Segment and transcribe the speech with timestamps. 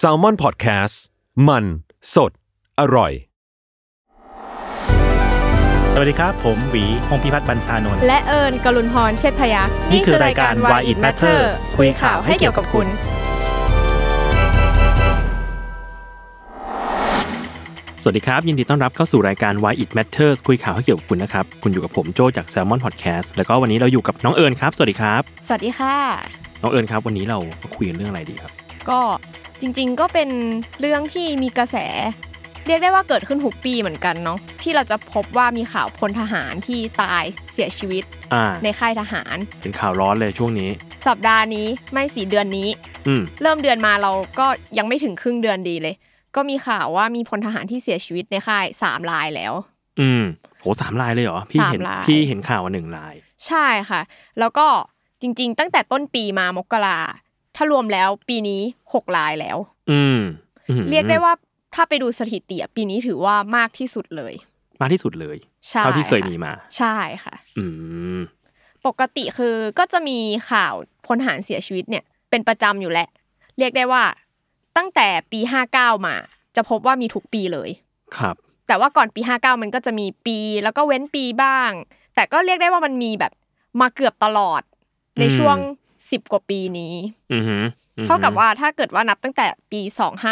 [0.00, 0.94] s a l ม o n PODCAST
[1.48, 1.64] มัน
[2.14, 2.32] สด
[2.80, 3.12] อร่อย
[5.94, 11.40] สวัสดีครับ ผมหวีพงพิพัฒน์บัญชานนท์และเอิญกลุนพรเชษพยักษ์นี่คือรายการ Why It Matter
[11.76, 12.86] คุยข่าวให้เกี่ยวกับคุณ
[18.02, 28.52] สวัสดีครับ ยินดีต้อนรับเข้าสู่รายการ Why It Matters คุยข่าวให้เกี่ยวกับคุณนะครับ คุณอยู่กับผมโจจาก Salmon Podcast แล้วก็วันนี้เราอยู่กับน้องเอิญครับ สวัสดีครับ สวัสดีค่ะ น้องเอิญครับ วันนี้เรามาคุยกันเรื่องอะไรดีครับ
[28.88, 29.00] ก็
[29.60, 30.28] จริงๆก็เป็น
[30.80, 31.76] เรื่องที่มีกระแส
[32.66, 40.70] เรียกได้ว่าเกิดขึ้นทุกปีเหมือนกันเนาะที่เราจะพบว่ามีข่าวพลทหารที่ตายเสียชีวิตอ่าในค่ายทหาร เป็นข่าวร้อนเลยช่วงนี้
[41.06, 42.68] สัปดาห์นี้ไม่สีเดือนนี้
[43.06, 44.46] อืมเริ่มเดือนมาเราก็
[44.78, 45.94] ยังไม่ถึงครึ่งเดือนดีเลย
[46.36, 49.52] ก็มีข่าวว่ามีพลทหารที่เสียชีวิตในค่ายสามรายแล้ว
[50.00, 50.22] อืม
[50.60, 53.14] โหสามลายเลยเหรอพี่เห็นสามลาย พี่เห็นข่าวมาหนึ่งลาย
[53.46, 54.00] ใช่ค่ะ
[54.38, 54.66] แล้วก็
[55.22, 56.98] จริง ๆ ตั้งแต่ต้นปีมามกรา
[57.56, 58.60] ถ้ารวมแล้วปีนี้
[58.94, 59.58] หกรายแล้ว
[59.90, 60.20] อืม
[60.68, 61.32] อืมเรียกได้ว่า
[61.74, 64.34] ถ้าไปดูสถิติอะปีนี้ถือว่ามากที่สุดเลย
[64.80, 65.36] มากที่สุดเลย
[65.68, 67.64] ใช่เท่าที่เคยะมีมา ใช่ค่ะ อื
[68.18, 68.20] ม
[68.86, 70.18] ปกติคือก็จะมี
[70.50, 70.74] ข่าว
[71.06, 73.08] พลทหารเสียชีวิตเนี่ย เป็นประจำอยู่แหละ
[73.58, 74.04] เรียกได้ว่า
[74.76, 75.40] ตั้งแต่ปี
[75.74, 76.16] 59มา
[76.56, 77.70] จะพบว่ามีทุกปีเลย
[78.18, 81.70] ครับ แต่ว่าก่อนปี59มันก็จะมีปี แล้วก็เว้นปีบ้าง
[82.14, 83.32] แต่ก็เรียกได้ว่ามันมีแบบ
[83.80, 84.62] มาเกือบตลอด
[85.20, 85.56] ในช่วง
[85.98, 86.94] 10กว่าปีนี้
[87.32, 87.64] อือหือ
[87.98, 89.80] อือหือเท่ากับว่าถ้าเกิดว่านับตั้งแต่ปี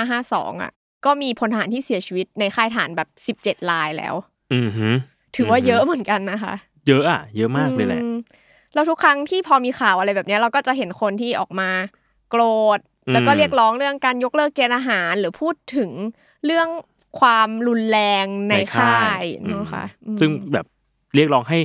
[0.07, 0.73] 2552อะ
[1.05, 3.03] ก็มีพลทหารที่เสียชีวิตในค่ายทหารแบ
[3.35, 4.15] บ17รายแล้ว
[4.55, 4.95] อือหือ
[5.37, 6.55] ถือว่าเยอะเหมือนกันนะคะ
[6.89, 8.17] เยอะอะ เยอะมากเลยแหละอืม
[8.75, 11.71] แล้วทุกครั้งที่พอมีข่าวอะไรแบบเนี้ยเราก็จะเห็นคนที่ออกมา
[12.31, 12.43] โกร
[12.77, 12.79] ธ
[13.13, 15.91] แล้วก็อืมเรียกร้องเรื่องการยกเลิกเกณฑ์อาหารหรือพูดถึง
[16.47, 16.69] เรื่อง
[17.21, 20.67] ความรุนแรงในค่ายเนาะค่ะอืมซึ่งแบบ
[21.15, 21.59] เรียกร้องให้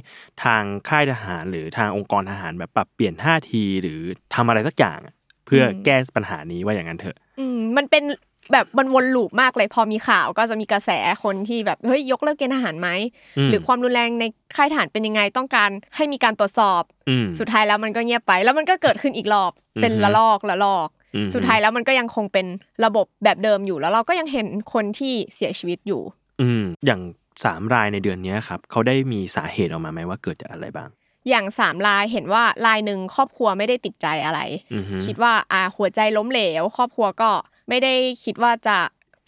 [0.44, 4.00] ทางค่ายทหาร หรือทางองค์กรทหารแบบปรับเปลี่ยนท่าทีหรือ
[4.36, 5.14] ทำอะไรสักอย่างอะ
[5.46, 8.04] เพื่อแก้ปัญหานี้ว่าอย่างนั้นเถอะอืมมันเป็น
[8.52, 10.90] แบบมันวนลูปมากเลยพอมีข่าวก็จะมีกระแส
[11.24, 12.90] คนที่แบบเฮ้ยยกเลิกเกณฑ์อาหารไหม
[13.38, 14.24] อืมหรือความรุนแรงใน
[14.56, 19.52] ค่ายทหารเป็นยังไงต้องการให้มีการตรวจสอบอืมสุดท้ายแล้วมันก็เงียบไป แล้วมันก็เกิดขึ้นอีกรอบ
[19.82, 22.46] เป็นอือฮึละลอกละลอกอืมสุดท้ายแล้วมันก็ยังคงเป็น
[22.86, 26.02] ระบบแบบเดิมอยู่แล้วเราก็ยังเห็นคนที่เสียชีวิตอยู่
[26.42, 27.02] อืมอย่าง
[27.44, 30.90] สามรายในเดือนเนี้ยครับเขาได้มีสาเหตุออกมาไหมว่าเกิดจากอะไรบ้าง
[31.30, 34.40] อย่างสามรายเห็นว่าลายหนึ่งครอบครัวไม่ได้ติดใจอะไร
[34.74, 37.32] อือฮึคิดว่าอ่าหัวใจล้มเหลว ครอบครัวก็
[37.70, 38.78] ไม่ได้คิดว่าจะ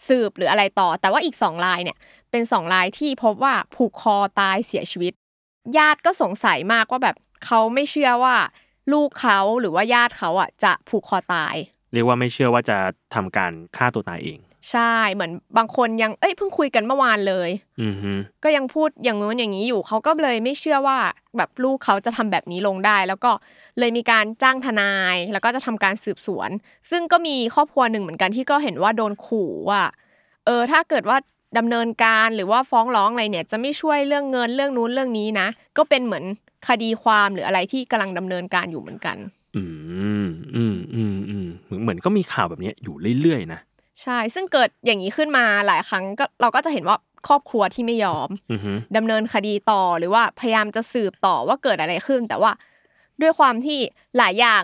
[0.08, 1.98] สืบหรืออะไรต่อ แต่ว่าอีกสองรายเนี่ย
[2.32, 5.14] เป็นสองรายที่พบว่าผูกคอตายเสียชีวิต
[5.78, 8.36] ญาติก็สงสัยมากว่าแบบเขาไม่เชื่อว่า
[8.94, 11.56] ลูกเขาหรือว่าญาติเขาอะจะผูกคอตาย
[11.94, 12.78] เรียกว่าไม่เชื่อว่าจะ
[13.16, 14.40] ทำการฆ่าตัวตายเอง
[14.72, 17.50] ใช่เหมือนบางคนยังเอ้ยเพิ่งคุยกันเมื่อวานเลย
[17.82, 18.12] อือฮึ
[18.44, 20.98] ก็ยังพูดอย่างนู้นอย่างนี้อยู่เขาก็เลยไม่เชื่อว่า
[21.38, 23.32] แบบลูกเขาจะทำแบบนี้ลงได้ แล้วก็
[23.80, 26.50] เลยมีการจ้างทนายแล้วก็จะทำการสืบสวน
[26.90, 29.82] ซึ่งก็มีครอบครัวหนึ่งเหมือนกันที่ก็เห็นว่าโดนขู่ว่า
[30.46, 31.18] เออถ้าเกิดว่า
[31.58, 36.24] ดำเนินการหรือว่าฟ้องร้องอะไรเนี่ย จะไม่ช่วยเรื่องเงินเรื่องนู้นเรื่องนี้นะ ก็เป็นเหมือน
[36.68, 39.18] คดีความหรืออะไรที่กำลังดำเนินการอยู่เหมือนกัน
[39.56, 39.64] อื
[40.24, 43.60] มอืมอืมอืมเหมือนเหมือนก็มีข่าวแบบเนี้ยอยู่เรื่อยๆนะ
[44.04, 46.98] ใช่ ซึ่งเกิดอย่างนี้ขึ้นมาหลายครั้งก็เราก็จะเห็นว่า
[47.28, 52.52] ครอบครัวที่ไม่ยอมอือฮึดำเนินคดีต่อหรือว่าพยายามจะสืบต่อว่าเกิดอะไรขึ้น แต่ว่า
[53.22, 53.80] ด้วยความที่
[54.18, 54.64] หลายอย่าง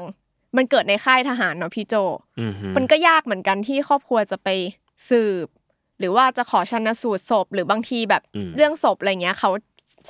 [0.57, 1.95] มันเกิดในค่ายทหารเนาะพี่โจ
[2.41, 4.49] อือฮึมันก็ยากเหมือนกันที่ครอบครัวจะไป
[5.09, 5.47] สืบ
[5.99, 8.21] หรือว่าจะขอชันสูตรศพ หรือบางทีแบบ
[8.55, 9.49] เรื่องศพอะไรเงี้ยเขา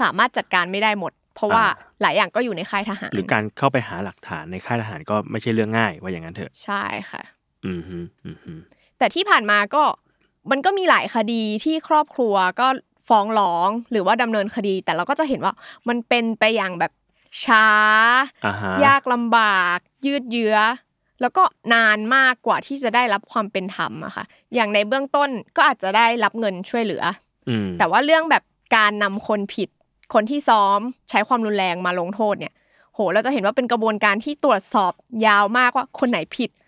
[0.02, 1.66] สามารถจัดการไม่ได้หมด เพราะว่า
[2.02, 7.22] หลายอย่างก็อยู่ในค่ายทหาร หรือการเข้าไปหาหลักฐานในค่ายทหารก็ไม่ใช่เรื่องง่ายว่าอย่างนั้นเถอะ ใช่ค่ะ
[7.68, 8.54] อือฮึอือฮึ
[9.04, 9.84] แต่ที่ผ่านมาก็
[10.52, 12.68] มันก็มีหลายคดีที่ครอบครัวก็
[13.08, 15.54] ฟ้องร้องหรือว่าดำเนินคดี แต่เราก็จะเห็นว่า
[15.88, 16.92] มันเป็นไปอย่างแบบ
[17.46, 17.68] ช้า
[18.46, 20.58] อ่าฮะยากลำบาก ยืดเยื้อ
[21.22, 21.44] แล้วก็
[21.74, 24.26] นานมากกว่าที่จะได้รับความเป็นธรรมอะค่ะ
[24.56, 27.04] อย่างในเบื้องต้นก็อาจจะได้รับเงินช่วยเหลือ
[27.50, 28.44] อืมแต่ว่าเรื่องแบบ
[28.76, 29.70] การนำคนผิด
[30.14, 32.54] คนที่ซ้อมใช้ความรุนแรงมาลงโทษเนี่ย
[32.94, 34.94] โห เราจะเห็นว่าเป็นกระบวนการที่ตรวจสอบ
[35.28, 36.62] ยาวมากว่าคนไหนผิดอืม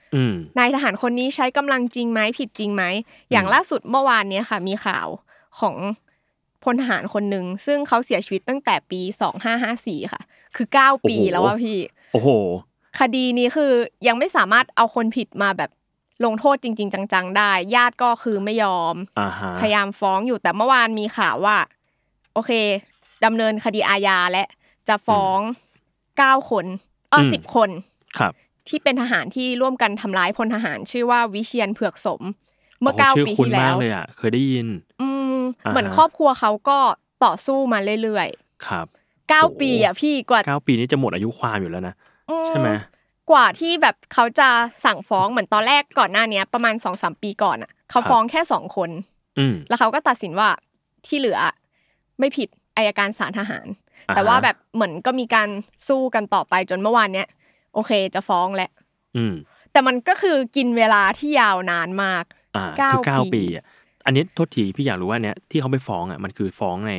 [0.59, 2.84] นายทหารคนนี้ใช้กำลังจริงไหมผิดจริงไหม
[3.32, 5.08] อย่างล่าสุดเมื่อวานเนี้ยค่ะ มีข่าว
[5.59, 5.76] ของ
[6.64, 9.02] พลทหารคนหนึ่งซึ่งเขาเสียชีวิตตั้งแต่ปี
[9.58, 10.22] 2554ค่ะ
[10.56, 11.78] คือ9ปีแล้วว่าพี่
[12.14, 12.29] โอ้โห
[13.00, 13.72] คดีนี้คือ
[14.08, 15.72] ยังไม่สามารถเอาคนผิดมาแบบ
[16.26, 21.58] ลงโทษจริง ๆ จัง ๆ ได้ ญาติก็คือไม่ยอมอ่าฮะพยายามฟ้องอยู่แต่เมื่อวานมีข่าวว่า
[22.34, 22.52] โอเค
[23.26, 24.44] ดำเนินคดีอาญาและ
[24.88, 25.40] จะฟ้อง
[26.17, 26.66] เก้าคน
[27.09, 27.70] เออสิบคน
[28.20, 28.34] ครับ
[28.70, 32.22] ที่เป็นทหารที่ร่วมกันทำร้ายพลทหาร ชื่อว่าวิเชียนเผือกสม
[32.82, 34.67] เมื่อโโหเก้าชื่อปีคุ้นที่แล้มากวเลยอะเคยได้ยิน
[35.02, 36.78] อืมอ่าฮะเหมือนครอบครัวเขาก็
[37.26, 38.28] ต่อสู้มาเรื่อย
[38.67, 41.96] ครับๆเก้าโอ้โหปีอะพี่กว่าเก้าปีนี้จะหมดอายุความอยู่แล้วนะ
[42.29, 42.70] อืใช่ไหม
[43.32, 44.50] กว่าที่แบบเขาจะ
[44.85, 48.90] สั่งฟ้องเหมือนตอนแรกก่อนหน้าเนี้ย ประมาณสองสามปีก่อนอะ เขาฟ้องแค่สองคน
[49.40, 50.50] อืมแล้วเขาก็ตัดสินว่า
[51.06, 51.40] ที่เหลือ
[52.20, 53.67] ไม่ผิดอายการศาลทหาร
[54.09, 55.50] อ่าฮะแต่ว่าแบบเหมือนก็มีการ
[55.88, 57.28] สู้กันต่อไปจนเมื่อวานเนี้ย
[57.76, 58.72] โอเคจะฟ้องแหละ
[59.18, 59.34] อืม
[59.72, 62.24] แต่มันก็คือกินเวลาที่ยาวนานมาก
[62.56, 63.66] อ่าเก้าคือเก้าปีปีอะ
[64.06, 66.94] อันนี้โทษทีพี่อยากรู้ว่าเนี้ยที่เขาไปฟ้องอะมันคือฟ้องใน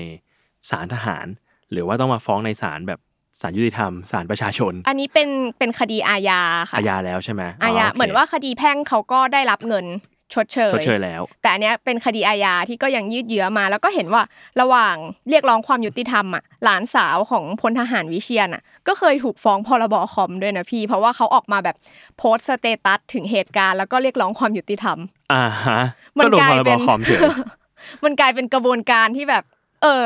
[0.71, 1.27] ศาลทหาร
[1.73, 3.01] หรือว่าต้องมาฟ้องในศาลแบบ
[3.41, 5.29] ศาลยุติธรรมศาลประชาชน อันนี้เป็น
[5.59, 6.41] เป็นคดีอาญา
[6.71, 9.87] ค่ะอาญาแล้วใช่ไหมอาญาโคเหมือนว่าคดีแพ่งเขาก็ได้รับเงิน
[10.35, 14.23] ชดเชยชดเชยแล้ว แต่อันเนี้ยเป็นคดีอาญาที่ก็ยังยืดเยื้อมา แล้วก็เห็นว่า
[14.61, 14.95] ระหว่าง
[15.29, 21.77] เรียกร้องความยุติธรรมอะหลานสาวของพลทหารวิเชียนอะก็เคยถูกฟ้องพรบคอมด้วยนะพี่ เพราะว่าเขาออกมาแบบ
[22.19, 24.99] โพสต์สเตตัสถึงเหตุการณ์แล้วก็เรียกร้องความยุติธรรม
[25.33, 25.81] อ่าฮะ
[26.19, 27.21] มันก็โดนกลาพยรบเป็นคอมเฉย
[28.05, 29.45] มันกลายเป็นกระบวนการที่แบบ
[29.83, 30.05] เออ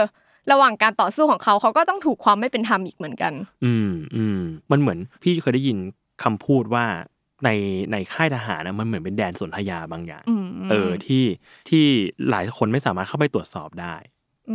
[0.53, 3.33] ระหว่างการต่อสู้ของเขาเขาก็ต้องถูกความไม่เป็นธรรมอีกเหมือนกัน
[3.65, 4.41] อืมอืม
[4.71, 5.79] มันเหมือนพี่เคยได้ยิน
[6.23, 6.87] คำพูดว่า
[7.45, 7.51] ใน
[7.93, 11.25] ในค่ายทหารนะมันเหมือนเป็นแดนสนธยาบางอย่างอืมเออที่
[11.69, 11.85] ที่
[12.31, 13.95] หลายคนไม่สามารถเข้าไปตรวจสอบได้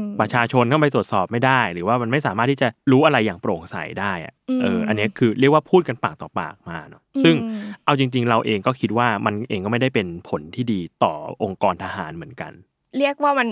[0.07, 12.51] มประชาชนเข้าไปตรวจสอบไม่ได้ หรือว่ามันไม่สามารถที่จะรู้อะไรอย่างโปร่งใสได้อะอืมเออ อันเนี้ยคือเรียกว่าพูดกันปากต่อปากมาเนาะซึ่งอืมเอาจริง ๆ เราเองก็คิดว่ามันเองก็ไม่ได้เป็นผลที่ดีต่อองค์กรทหารเหมือนกัน
[12.97, 13.47] เรียกว่ามัน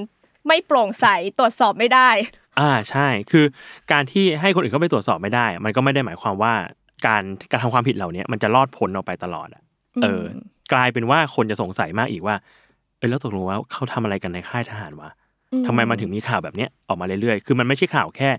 [0.48, 1.06] ไม่โปร่งใส
[1.40, 2.10] ตรวจสอบไม่ได้
[2.60, 3.46] อ่าใช่ คือ
[3.92, 6.54] การที่ให้คนอื่นเข้าไปตรวจสอบไม่ได้ มันก็ไม่ได้หมายความว่า
[7.06, 9.62] การการทำความผิดเหล่านี้มันจะรอดพ้นออกไปตลอดอะ
[10.04, 12.36] เอออืมกลายเป็นว่าคนจะสงสัยมากอีกว่า
[12.98, 15.10] เออแล้วตกลงว่าเขาทำอะไรกันในค่ายทหารวะ
[15.68, 18.30] ทำไมมันถึงมีข่าวแบบเนี้ยออกมาเรื่อยๆ คือมันไม่ใช่ข่าวแค่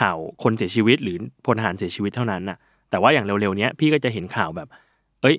[0.00, 2.58] ข่าวคนเสียชีวิต หรือพลทหารเสียชีวิตเท่านั้นน่ะ
[2.90, 4.68] แต่ว่าอย่างเร็วๆเนี้ยพี่ก็จะเห็นข่าวแบบ
[5.22, 5.36] เอ้ย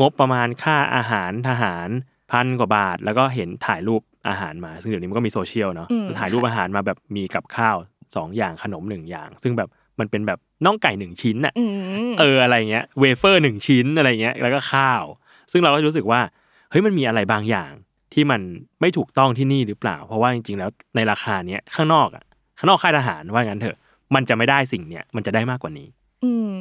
[0.00, 1.88] งบประมาณค่าอาหารทหาร
[2.30, 7.76] พันกว่าบาท แล้วก็เห็นถ่ายรูปอาหารมา ซึ่งเดี๋ยวนี้มันก็มีโซเชียลเนาะอืมถ่ายรูปอาหารมาแบบมีกับข้าว
[8.16, 9.68] สองอย่างขนมหนึ่งอย่าง ซึ่งแบบ
[10.00, 11.64] มันเป็นแบบน่องไก่หนึ่งชิ้นน่ะอื
[12.08, 15.02] มเอออะไรเงี้ยเวเฟอร์หนึ่งชิ้นอะไรเงี้ยแล้วก็ข้าว
[15.52, 16.20] ซึ่งเราก็รู้สึกว่า
[16.70, 17.70] เฮ้ยมันมีอะไรบางอย่าง
[18.14, 18.40] ที่มัน
[18.80, 22.24] ไม่ถูกต้องที่นี่หรือเปล่า เพราะว่าจริง ๆ แล้วในราคาเนี้ยข้างนอกอะ
[22.58, 23.76] ข้างนอกค่ายทหารว่างั้นเถอะ
[24.14, 25.88] มันจะไม่ได้สิ่งเนี้ยมันจะได้มากกว่านี้
[26.24, 26.54] อืม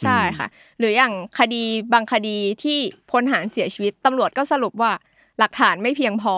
[0.00, 0.46] ใช่อืมค่ะ
[0.78, 1.62] หรืออย่างคดี
[1.92, 2.78] บางคดีที่
[3.10, 4.92] พลทหารเสียชีวิตตำรวจก็สรุปว่า
[5.38, 6.34] หลักฐานไม่เพียงพอ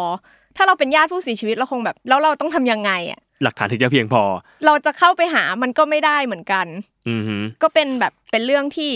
[0.56, 4.22] ถ้าเราเป็นญาติผู้เสียชีวิตเราคงแบบ แล้วเราต้องทำยังไงอะ หลักฐานถึงจะเพียงพอ
[4.66, 6.66] เราจะเข้าไปหามันก็ไม่ได้เหมือนกัน
[7.08, 8.92] อือฮึก็เป็นแบบเป็นเรื่องที่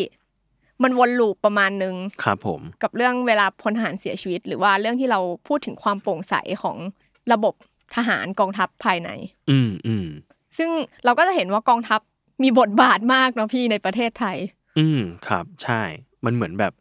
[0.83, 1.95] มันวนลูปประมาณนึง
[2.25, 6.77] ครับผม กับเรื่องเวลาพลทหารเสียชีวิต หรือว่าเรื่องที่เราพูดถึงความโปร่งใสของ
[7.33, 7.55] ระบบ
[7.97, 9.11] ทหารกองทัพภายใน
[9.51, 10.07] อืมอืม
[10.59, 10.71] ซึ่ง
[11.05, 12.01] เราก็จะเห็นว่ากองทัพ
[12.43, 14.37] มีบทบาทมากเนาะพี่ในประเทศไทย
[14.79, 15.83] อืมครับ ใช่
[16.25, 16.73] มันเหมือนแบบ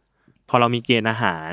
[0.49, 1.51] พอเรามีเกณฑ์อาหาร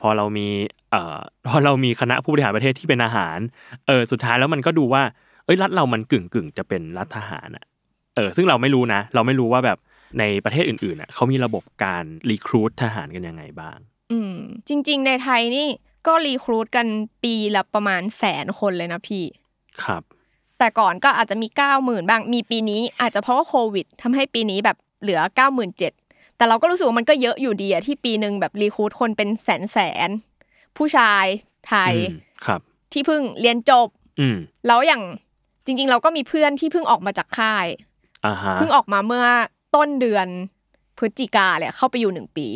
[0.00, 0.48] พอเรามี
[0.90, 3.38] เอ่อพอเรามีคณะผู้บริหารประเทศที่เป็นอาหาร
[3.86, 5.02] เออสุดท้ายแล้วมันก็ดูว่า
[5.44, 7.64] เอ้ยรัฐเรามันกึ่งกึ่งๆจะเป็นรัฐทหารอะ
[8.14, 9.78] เออซึ่งเราไม่รู้นะ เราไม่รู้ว่าแบบ
[10.18, 13.78] ในประเทศอื่นๆอะเขามีระบบการรีครูททหารกันยังไงบ้าง
[14.10, 14.34] อืม
[14.68, 15.66] จริง ๆ ในไทยนี่
[16.06, 16.86] ก็รีครูดกัน
[17.24, 19.24] ปีละประมาณแสนคนเลยนะพี่
[19.84, 20.02] ครับ
[20.58, 25.92] แต่ก่อนก็อาจจะมีเก้าหมื่นบ้างมีปีนี้อาจจะเพราะว่าโควิดทำให้ปีนี้แบบเหลือเก้าหมื่นเจ็ด
[26.36, 31.24] แต่เราก็รู้สึกว่ามันก็เยอะอยู่ดีอะที่ปีหนึ่งแบบรีครูดคนเป็นแสนแสนๆผู้ชาย
[31.68, 32.60] ไทยอืมครับ
[32.92, 33.88] ที่เพิ่งเรียนจบ
[34.20, 34.36] อืม
[34.66, 35.02] แล้วอย่าง
[35.66, 37.66] จริง ๆ เราก็มีเพื่อนที่เพิ่งออกมาจากค่าย
[38.26, 39.26] อ่าฮะเพิ่งออกมาเมื่อ
[39.74, 40.26] ต้นเดือน
[40.98, 42.48] พฤศจิกาเลยเข้าไปอยู่หนึ่งปี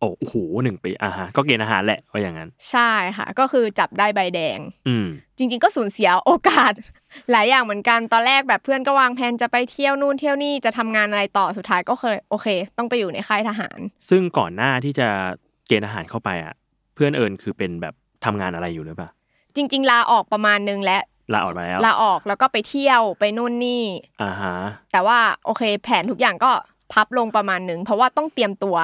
[0.00, 0.34] โอ้โห
[0.64, 4.58] หนึ่งปีอ่าฮะก็เกณฑ์อาหารแหละว่าอย่างนั้น ใช่ค่ะ ก็คือจับได้ใบแดง
[4.88, 5.06] อืม
[5.38, 6.72] จริง ๆ ก็สูญเสียโอกาส
[7.32, 12.46] หลายอย่างเหมือนกันตอนแรกแบบเพื่อนก็วางแผนจะไปเที่ยวนู่นเที่ยวนี่จะทำงานอะไรต่อสุดท้ายก็เคยโอเค
[12.78, 13.78] ต้องไปอยู่ในค่ายทหาร
[14.10, 15.08] ซึ่งก่อนหน้าที่จะ
[15.66, 16.54] เกณฑ์อาหารเข้าไปอะ
[16.94, 17.94] เพื่อนเอิญคือเป็นแบบ
[18.24, 19.08] ทำงานอะไรอยู่หรือเปล่า
[19.56, 20.98] จริง ๆ ลาออกประมาณนึงและ
[21.32, 23.84] ลาออกมาแล้วลาออกแล้วก็ไปเที่ยวไปนู่นนี่
[24.22, 24.56] อ่าฮะ
[24.92, 26.50] แต่ว่าโอเค แผนทุกอย่างก็
[26.92, 28.76] พับลงประมาณนึงเพราะว่าต้องเตรียมตัว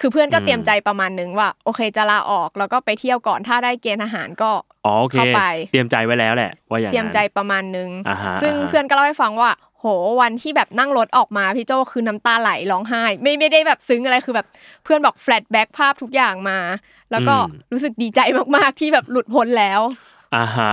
[0.00, 4.50] คือเพื่อนก็อืมเตรียมใจประมาณนึงว่า โอเคจะลาออกแล้วก็ไปเที่ยวก่อนถ้าได้เกณฑ์ทหารก็
[4.86, 5.42] อ๋อโอเคเข้าไป
[5.72, 9.86] เตรียมใจไว้แล้วแหละว่าอย่างเตรียมนั้นใจประมาณนึงอ่าฮะซึ่งาฮะเพื่อนก็เล่าให้ฟังว่า โห
[10.20, 14.46] วันที่แบบนั่งรถออกมาพี่โจคือน้ำตาไหลร้องไห้ ไม่ไม่ได้แบบซึ้งอะไรคือแบบ
[14.84, 16.58] เหมือนแบบ flashback ภาพทุกอย่างมา
[17.10, 17.36] แล้วก็
[17.72, 18.20] รู้สึกดีใจ
[18.56, 19.80] มากๆที่แบบหลุดพ้นแล้ว
[20.36, 20.72] อ่าฮะ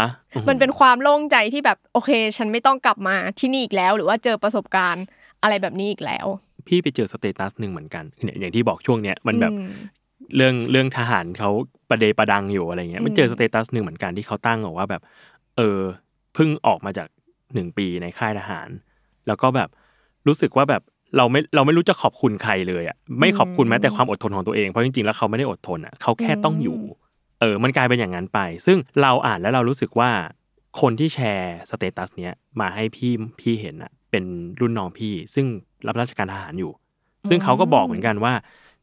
[0.50, 5.06] มันเป็นความโล่งใจที่แบบโอเค ฉันไม่ต้องกลับมาที่นี่อีกแล้ว หรือว่าเจอประสบการณ์
[5.42, 6.28] อะไรแบบนี้อีกแล้ว
[6.68, 9.72] พี่ไปเจอ status หนึ่งเหมือนกันเนี่ยอย่างที่บอกช่วงเนี้ยมันแบบอืม
[10.36, 11.50] เรื่องเรื่องทหารเขา
[11.90, 15.02] ประเดประดังอยู่อะไรเงี้ยอืมมันเจอ status หนึ่งเหมือนกันที่เขาตั้งบอกว่าแบบ
[15.58, 15.80] เออ
[16.34, 17.08] เพิ่งออกมาจาก
[17.54, 18.70] หนึ่งปีในค่ายทหาร
[19.28, 19.70] แล้วก็แบบ
[20.28, 20.82] รู้สึกว่าแบบ
[21.18, 26.80] เราไม่เราไม่รู้จะขอบคุณใครเลยอะไม่ขอบคุณแม้แต่ความอดทนของตัวเองเพราะจริงๆแล้วเขาไม่ได้อดทนอะเขาแค่ต้องอยู่
[27.40, 30.12] เออมันกลายเป็นอย่างนั้นไป ซึ่งเราอ่านแล้วเรารู้สึกว่า
[30.82, 34.24] คนที่แชร์สเตตัสเนี้ยมาให้พี่พี่เห็นอะเป็น
[34.60, 35.46] รุ่นน้องพี่ ซึ่ง
[35.88, 36.72] รับราชการทหารอยู่
[37.30, 38.34] ซึ่งเขาก็บอกเหมือนกันว่า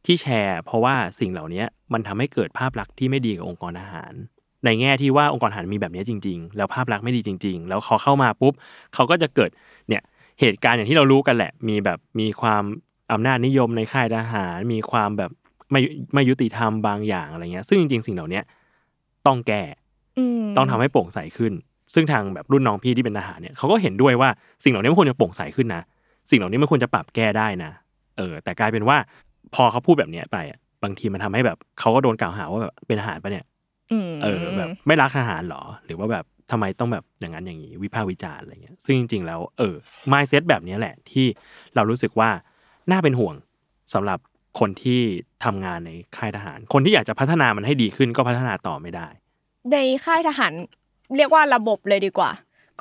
[0.05, 4.13] ที่แชร์ เพราะว่าสิ่งเหล่านี้มันทำให้เกิดภาพลักษณ์ที่ไม่ดีกับองค์กรทหาร
[4.65, 8.53] ในแง่ที่ว่าองค์กรทหารมีแบบนี้จริง ๆ แล้วภาพลักษณ์ไม่ดีจริง ๆ แล้วเขาเข้ามาปุ๊บ
[8.93, 9.49] เขาก็จะเกิด
[9.89, 10.03] เนี่ย
[10.39, 12.63] เหตุการณ์อย่างที่เรารู้กันแหละ มีแบบมีความ
[13.11, 15.31] อำนาจนิยมในค่ายทหาร มีความแบบ
[15.71, 15.81] ไม่
[16.13, 18.41] ไม่ยุติธรรมบางอย่างอะไรเงี้ย ซึ่งจริงๆสิ่งเหล่านี้
[19.27, 21.53] ต้องแก้มต้องทำให้โปร่งใสขึ้น
[21.93, 24.29] ซึ่งทางแบบรุ่นน้องพี่ที่เป็นทหารเนี่ยเขาก็เห็นด้วยว่า
[24.63, 25.81] สิ่งเหล่านี้มันควรจะโปร่งใสขึ้นนะ
[26.29, 27.71] สิ่งเหล่านี้มันควรจะปรับแก้ได้นะ
[28.17, 28.97] เออ แต่กลายเป็นว่า
[29.55, 33.45] พอเขาพูดแบบเนี้ยไปอะบางทีมันทำให้แบบเขาก็โดนกล่าวหาว่าแบบเป็นทหารปะเนี่ย
[34.09, 39.75] มเออ แบบไม่รักทหารเหรอ หรือว่าแบบทำไมต้องแบบอย่างนั้นอย่างนี้วิพากษ์วิจารณ์อะไรเงี้ยซึ่งจริง ๆ แล้วเออ
[40.11, 41.25] mindset แบบเนี้ยแหละที่
[41.75, 42.29] เรารู้สึกว่า
[42.91, 43.35] น่าเป็นห่วง
[43.93, 44.19] สำหรับ
[44.59, 45.01] คนที่
[45.43, 49.07] ทำงานในค่ายทหาร คนที่อยากจะพัฒนามันให้ดีขึ้นก็พัฒนาต่อไม่ได้
[49.71, 50.53] ในค่ายทหาร
[51.17, 52.31] เรียกว่าระบบเลยดีกว่า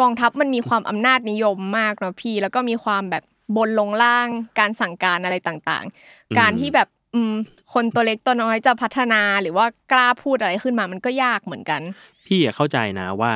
[0.00, 3.25] กองทัพมันมีความอำนาจนิยมมากเนาะพี่ แล้วก็มีความแบบ
[3.57, 4.28] บนลงล่าง
[4.59, 5.85] การสั่งการอะไรต่าง
[6.31, 7.35] อืมๆการที่แบบอืม
[7.75, 11.81] คนตัวเล็กตัวน้อยจะพัฒนาหรือว่ากล้าพูดอะไรขึ้นมามันก็ยากเหมือนกัน
[12.26, 13.33] พี่อะเข้าใจนะว่า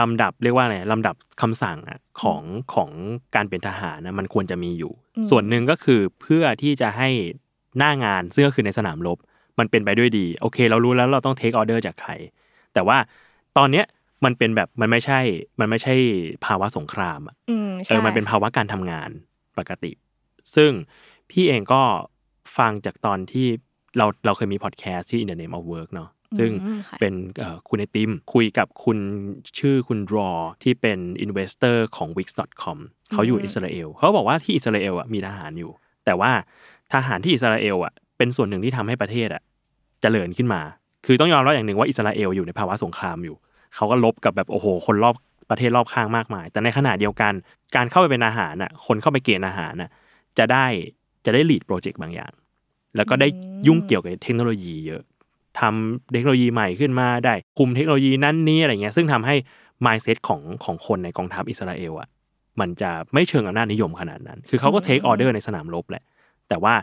[0.00, 2.42] ลำดับเรียกว่าอะไรลำดับคำสั่งอะของ
[2.74, 2.90] ของ
[3.34, 7.10] การเป็นทหารนะมันควรจะมีอยู่อืมส่วนหนึ่งก็คือเพื่อที่จะให้
[7.78, 9.18] หน้างานซึ่งก็คือในสนามรบ
[9.58, 12.10] มันเป็นไปด้วยดี โอเค เรารู้แล้วเราต้องเทคออเดอร์จากใคร
[12.74, 12.98] แต่ว่า
[13.56, 13.86] ตอนเนี้ย
[14.24, 15.20] มันเป็นแบบมันไม่ใช่
[15.60, 15.94] มันไม่ใช่
[16.44, 19.10] ภาวะสงครามอะอืมเอใช่อมันเป็นภาวะการทำงาน
[19.58, 19.92] ปกติ
[20.54, 20.70] ซึ่ง
[21.30, 21.82] พี่เองก็
[22.56, 23.46] ฟังจากตอนที่
[23.98, 28.98] เราเราเคยมีพอดแคสต์ที่ In the Name of Work เนาะซึ่งอืมค่ะเป็นเอ่อคุณไอติมคุยกับคุณ
[29.58, 30.30] ชื่อคุณรอ
[30.62, 32.78] ที่เป็น investor ของ wix.com
[33.12, 35.72] เขาอยู่อิสราเอลเขาบอกว่าที่อิสราเอลอะมีทหารอยู่
[36.04, 36.32] แต่ว่า
[36.92, 39.42] ทหารที่อิสราเอลอะเป็นส่วนหนึ่งที่ทำให้ประเทศอะ
[40.02, 40.60] เจริญขึ้นมา
[41.06, 43.36] คือต้องยอมรับอย่างหนึ่งว่าอิสราเอลอยู่ในภาวะสงครามอยู่
[43.74, 45.14] เขาก็ลบกับแบบโอ้โห คนรอบ
[45.50, 47.32] ประเทศรอบข้างมากมาย แต่ในขณะเดียวกัน
[47.76, 49.90] การเข้าไปเป็นอาหารน่ะ คนเข้าไปเกณฑ์อาหารน่ะ
[50.38, 50.66] จะได้
[51.24, 52.32] จะได้ lead โปรเจกต์บางอย่าง
[52.96, 53.28] แล้วก็ได้
[53.66, 55.02] ยุ่งเกี่ยวกับเทคโนโลยีเยอะ
[55.60, 59.34] ทำเทคโนโลยีใหม่ขึ้นมาได้ คุมเทคโนโลยีนั้นนี้อะไรเงี้ย ซึ่งทำให้
[59.86, 62.08] mindset ของของคนในกองทัพอิสราเอลอะ
[62.60, 66.04] มันจะไม่เชิงอำนาจนิยมขนาดนั้น คือเขาก็ take order ในสนามรบแหละ
[66.48, 66.74] แต่ว่า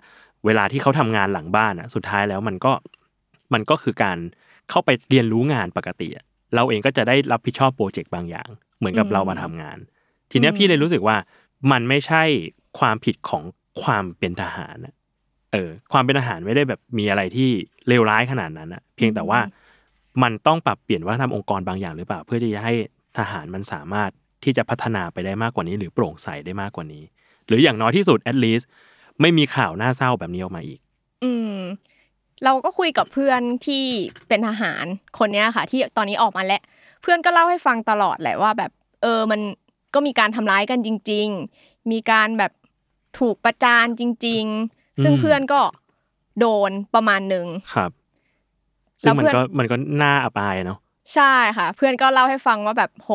[0.46, 2.74] เวลาที่เขาทำงานหลังบ้านอะสุดท้ายแล้วมันก็
[3.54, 4.18] มันก็คือการ
[4.70, 9.78] เข้าไปเรียนรู้งานปกติอะเราเองก็จะได้รับผิดชอบโปรเจกต์บางอย่าง เหมือนกับอืมเรามาทำงาน
[10.32, 11.16] ทีเนี้ยพี่เลยรู้สึกว่า
[11.72, 12.24] มันไม่ใช่
[12.80, 13.44] ความผิดของ
[13.84, 14.94] ความเป็นทหารอะ
[15.54, 17.50] เออความเป็นทหารไม่ได้แบบมีอะไรที่
[17.88, 19.40] เลวร้ายขนาดนั้นอะเพียงแต่ว่า
[20.24, 22.74] มันต้องปรับเปลี่ยนวัฒนธรรมองค์กรบางอย่างหรือเปล่า เพื่อที่จะให้
[23.18, 24.10] ทหารมันสามารถ
[24.44, 27.04] ที่จะพัฒนาไปได้มากกว่านี้ หรือโปร่งใสได้มากกว่านี้
[27.48, 28.66] หรืออย่างน้อยที่สุด at least
[29.22, 30.80] ไม่มีข่าวน่าเศร้าแบบนี้ออกมาอีก
[31.24, 31.58] อืม
[32.44, 33.86] เราก็คุยกับเพื่อนที่
[34.28, 34.86] เป็นทหาร
[35.20, 36.62] คนเนี้ยค่ะ ที่ตอนนี้ออกมาแล้ว
[37.02, 39.42] เพื่อนก็เล่าให้ฟังตลอดแหละว่า แบบ เออมัน
[39.94, 41.28] ก็มีการทำร้ายกันจริง
[41.60, 42.52] ๆ มีการแบบ
[43.20, 44.44] ถูกประจานจริง
[44.74, 45.62] ๆ ซึ่งอืมเพื่อนก็
[46.40, 47.92] โดนประมาณหนึ่งครับ
[49.02, 50.80] ซึ่งมันแล้วเพื่ก็อนมันก็น่าอับอายเนาะ
[51.14, 53.10] ใช่ค่ะ เพื่อนก็เล่าให้ฟังว่าแบบโห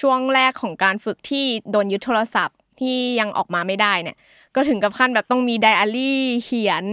[0.00, 4.16] ช่วงแรกของการฝึกที่โดนยึดโทรศัพท์ที่ยังออกมาไม่ได้เนี่ย
[4.56, 6.84] ก็ถึงกับขั้นแบบต้องมีไดอารี่เขียน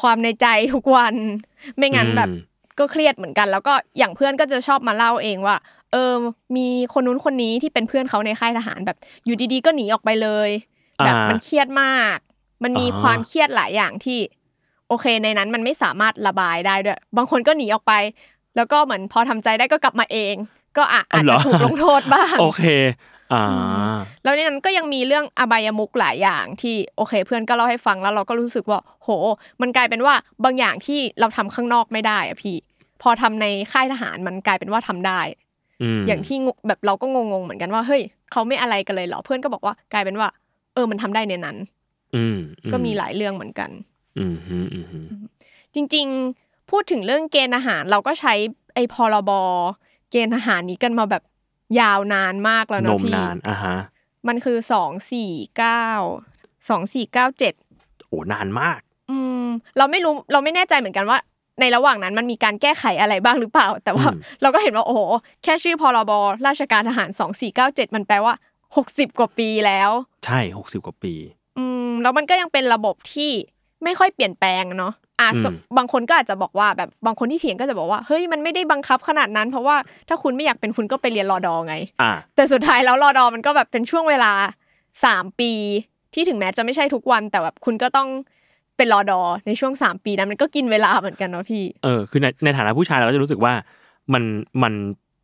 [0.00, 1.14] ความในใจทุกวัน
[1.76, 2.38] ไม่งั้นแบบอืม
[2.78, 5.56] ก็เครียดเหมือนกัน แล้วก็อย่างเพื่อนก็จะชอบมาเล่าเองว่า
[5.92, 6.12] เออ
[6.56, 10.50] มีคนนู้นคนนี้ที่เป็นเพื่อนเขาในค่ายทหารแบบ อยู่ดีๆก็หนีออกไปเลย
[11.04, 12.18] แบบอ่ามัมันเครียดมาก
[12.64, 14.18] มันมีอ่าความเครียดหลายอย่างที่
[14.88, 17.92] โอเคในนั้นมันไม่สามารถระบายได้ด้วย บางคนก็หนีออกไป
[18.56, 20.34] แล้วก็เหมือนพอทำใจได้ก็กลับมาเอง
[20.76, 23.13] ก็อาอาจจะถูกลงโทษบ้าง โอเคอ่า
[24.24, 29.08] แล้วในนั้นก็ยังมีเรื่องอบายมุกหลายอย่างที่โอเค เพื่อนก็เล่าให้ฟังแล้วเราก็รู้สึกว่า โห
[29.60, 30.14] มันกลายเป็นว่า
[30.44, 32.56] บางอย่างที่เราทำข้างนอกไม่ได้อะพี่
[33.02, 35.20] พอทำในค่ายทหารมันกลายเป็นว่าทำได้
[35.82, 40.28] อืมอย่างที่งงแบบเราก็งงๆเหมือนกันว่าเฮ้ยเขาไม่อะไรกันเลยเหรอเพื่อนก็บอกว่ากลายเป็นว่า
[40.74, 41.56] เออมันทำได้ในนั้น
[42.14, 42.38] อืม
[42.72, 43.70] ก็มีหลายเรื่องเหมือนกัน
[44.18, 45.24] อืมอืมอืมอืม
[45.74, 46.06] จริง
[46.38, 48.34] ๆ พูดถึงเรื่องเกณฑ์อาหารเราก็ใช้
[48.74, 49.30] ไอ้พรบ
[50.10, 51.22] เกณฑ์อาหารนี้กันมาแบบ
[51.80, 53.76] ยาวนานมากแล้วนเนอะมพี่นานอะฮะ
[54.28, 55.86] มันคือสองสี่เก้า
[56.68, 57.54] สองสี่เก้าเจ็ด
[58.08, 58.80] โอ้นานมาก
[59.10, 59.46] อืม
[59.78, 61.18] เราไม่รู้เราไม่แน่ใจเหมือนกันว่า
[61.60, 65.00] ในระหว่างนั้นมันมีการแก้ไขอะไรบ้างหรือเปล่า แต่ว่าอืมเราก็เห็นว่าโอ้โห
[65.42, 66.12] แค่ชื่อพรบ
[66.46, 68.34] ราชการทหารสองสี่เก้าเจ็ดมันแปลว่า
[68.76, 69.90] หกสิบกว่าปีแล้ว
[70.24, 71.14] ใช่หกสิบกว่าปี
[71.58, 73.30] อืมแล้วมันก็ยังเป็นระบบที่
[73.84, 75.46] ไม่ค่อยเปลี่ยนแปลงเนาะ อะอืมส
[75.78, 79.76] บางคนก็อาจจะบอกว่าแบบบางคนที่เถียงก็จะบอกว่าเฮ้ยมันไม่ได้บังคับขนาดนั้น เพราะว่า
[80.08, 84.32] ถ้าคุณไม่อยากเป็นคุณก็ไปเรียนรอดอไงอะแต่สุดท้ายแล้วรอดอมันก็แบบเป็นช่วงเวลา
[85.04, 85.52] สามปี
[86.14, 88.08] ที่ถึงแม้จะไม่ใช่ทุกวัน แต่แบบคุณก็ต้อง
[88.76, 93.52] เป็นรอดอในช่วงสามปีนั้นมันก็กินเวลาเหมือนกันเนาะพี่เออคือในในฐานะผู้ชายเราก็จะรู้สึกว่า
[94.12, 94.24] มัน
[94.62, 94.74] มัน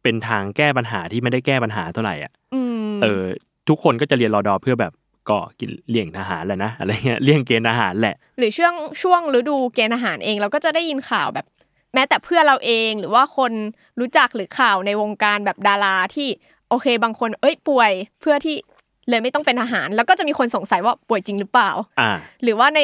[0.03, 3.23] เป็นทางแก้ปัญหาที่ไม่ได้แก้ปัญหาเท่าไหร่อะอืมเออ
[3.69, 4.93] ทุกคนก็จะเรียนรอดอเพื่อแบบ
[5.29, 11.47] ก็กินเลี่ยงทหารแหละนะอะไรเงี้ยเลี่ยงเกณฑ์ทหารแหละ หรือช่วงช่วงฤดูเกณฑ์อาหารเองเราก็จะได้ยินข่าวแบบ
[11.95, 13.53] แม้แต่เพื่อนเราเองหรือว่าคน
[14.01, 16.29] รู้จักหรือข่าวในวงการแบบดาราที่
[16.69, 18.57] โอเคบางคนเอ้ยป่วยเพื่อที่
[19.09, 22.11] เลยไม่ต้องเป็นทหาร แล้วก็จะมีคนสงสัยว่าป่วยจริงหรือเปล่าอ่า
[22.43, 22.81] หรือว่าใน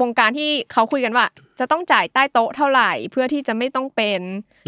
[0.00, 1.26] วงการที่เขาคุยกันว่า
[1.58, 4.20] จะต้องจ่ายใต้โต๊ะเท่าไหร่ เพื่อที่จะไม่ต้องเป็น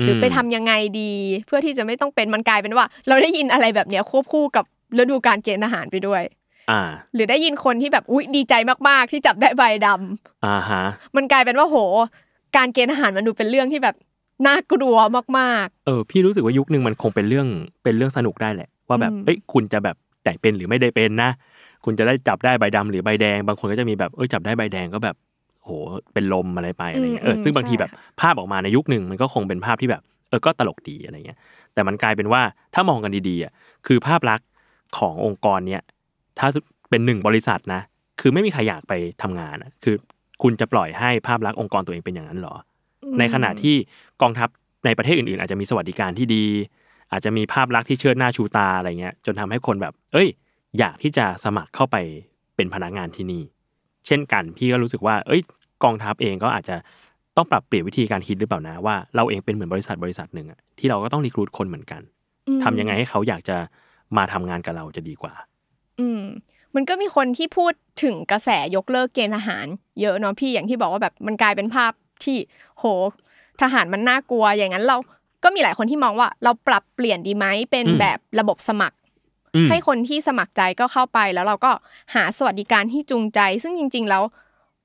[0.03, 1.15] หรือไปทำยังไงดี
[1.47, 4.65] เพื่อที่จะไม่ต้องเป็นมันกลายเป็นว่า เราได้ยินอะไรแบบเนี้ยควบคู่กับ
[4.99, 6.23] ฤดูการเกณฑ์ทหารไปด้วย
[6.71, 6.81] อ่า
[7.15, 8.55] หรือได้ยินคนที่แบบอุ๊ยดีใจ
[8.89, 10.85] มากๆ ที่จับได้ใบดำอ่าฮะ
[11.17, 11.77] มันกลายเป็นว่าโห
[12.57, 13.97] การเกณฑ์ทหารมันดูเป็นเรื่องที่แบบ
[14.47, 14.97] น่ากลัว
[15.39, 17.47] มากเออ พี่รู้สึกว่ายุคนึงมันคงเป็นเรื่อง
[17.85, 21.31] เป็นเรื่องสนุกได้แหละ ว่าแบบอืมเอ้ยคุณจะแบบแต่เป็นหรือไม่ได้เป็นนะ
[21.85, 25.17] คุณจะได้จับได้ใบดำหรือใบแดง บางคนก็จะมีแบบเอ้ยจับได้ใบแดงก็แบบ
[25.65, 25.71] โห
[26.13, 27.91] เป็นลมอะไรไปอะไรเงี้ยเออซึ่งบางทีแบบ
[28.21, 31.39] ภาพออกมาในยุคหนึ่งมันก็คงเป็นภาพที่แบบ เออก็ตลกดีอะไรเงี้ย
[31.75, 32.43] แต่มันกลายเป็นว่า
[32.75, 33.53] ถ้ามองกันดีๆอะ
[33.87, 34.47] คือภาพลักษณ์
[34.99, 35.83] ขององค์กรเนี้ย
[36.39, 36.49] ถ้า
[36.91, 37.81] เป็นหนึ่งบริษัทนะ
[38.21, 39.95] คือไม่มีใครอยากไปทำงานอะคือ
[40.43, 43.77] คุณจะปล่อยให้ภาพลักษณ์องค์กรตัวเองเป็นอย่างนั้นเหรอๆในขณะที่
[44.23, 44.49] กองทัพ
[44.85, 46.45] ในประเทศอื่นๆ อาจจะมีสวัสดิการที่ดี
[47.13, 50.29] อาจจะมีภาพลักษณ์ที่เชิดหน้าชูตาอะไรเงี้ย จนทำให้คนแบบ เอ้ย
[50.79, 51.97] อยากที่จะสมัครเข้าไป
[52.57, 53.43] เป็นพนักงานที่นี่
[54.07, 55.41] เช่นกันพี่ก็รู้สึกว่า เอ้ย
[55.85, 56.77] กองทัพเองก็อาจจะ
[57.37, 62.03] ต้องปรับเปลี่ยนวิธีการคิดหรือเปล่านะว่าเราเองเป็นเหมือนบริษัทบริษัทหนึ่งอะที่เราก็ต้องรีครูดคนเหมือนกัน
[62.49, 63.57] อืมทำยังไงให้เขาอยากจะ
[64.17, 65.35] มาทำงานกับเราจะดีกว่า
[66.01, 66.23] อืม
[66.75, 67.73] มันก็มีคนที่พูด
[68.03, 69.67] ถึงกระแสยกเลิกเกณฑ์ทหาร
[70.01, 71.93] เยอะเนาะพี่อย่างที่บอกว่าแบบมันกลายเป็นภาพ
[72.25, 72.37] ที่
[72.79, 72.85] โห
[73.61, 74.97] ทหารมันน่ากลัวอย่างนั้นเรา
[75.45, 78.97] ก็มีหลายคนที่มองว่าเราปรับเปลี่ยนดีไหมเป็นอืมแบบระบบสมัคร
[79.55, 81.73] อืมให้คนที่สมัครใจก็เข้าไปแล้วเราก็
[82.15, 84.23] หาสวัสดิการที่จูงใจ ซึ่งจริง ๆ แล้ว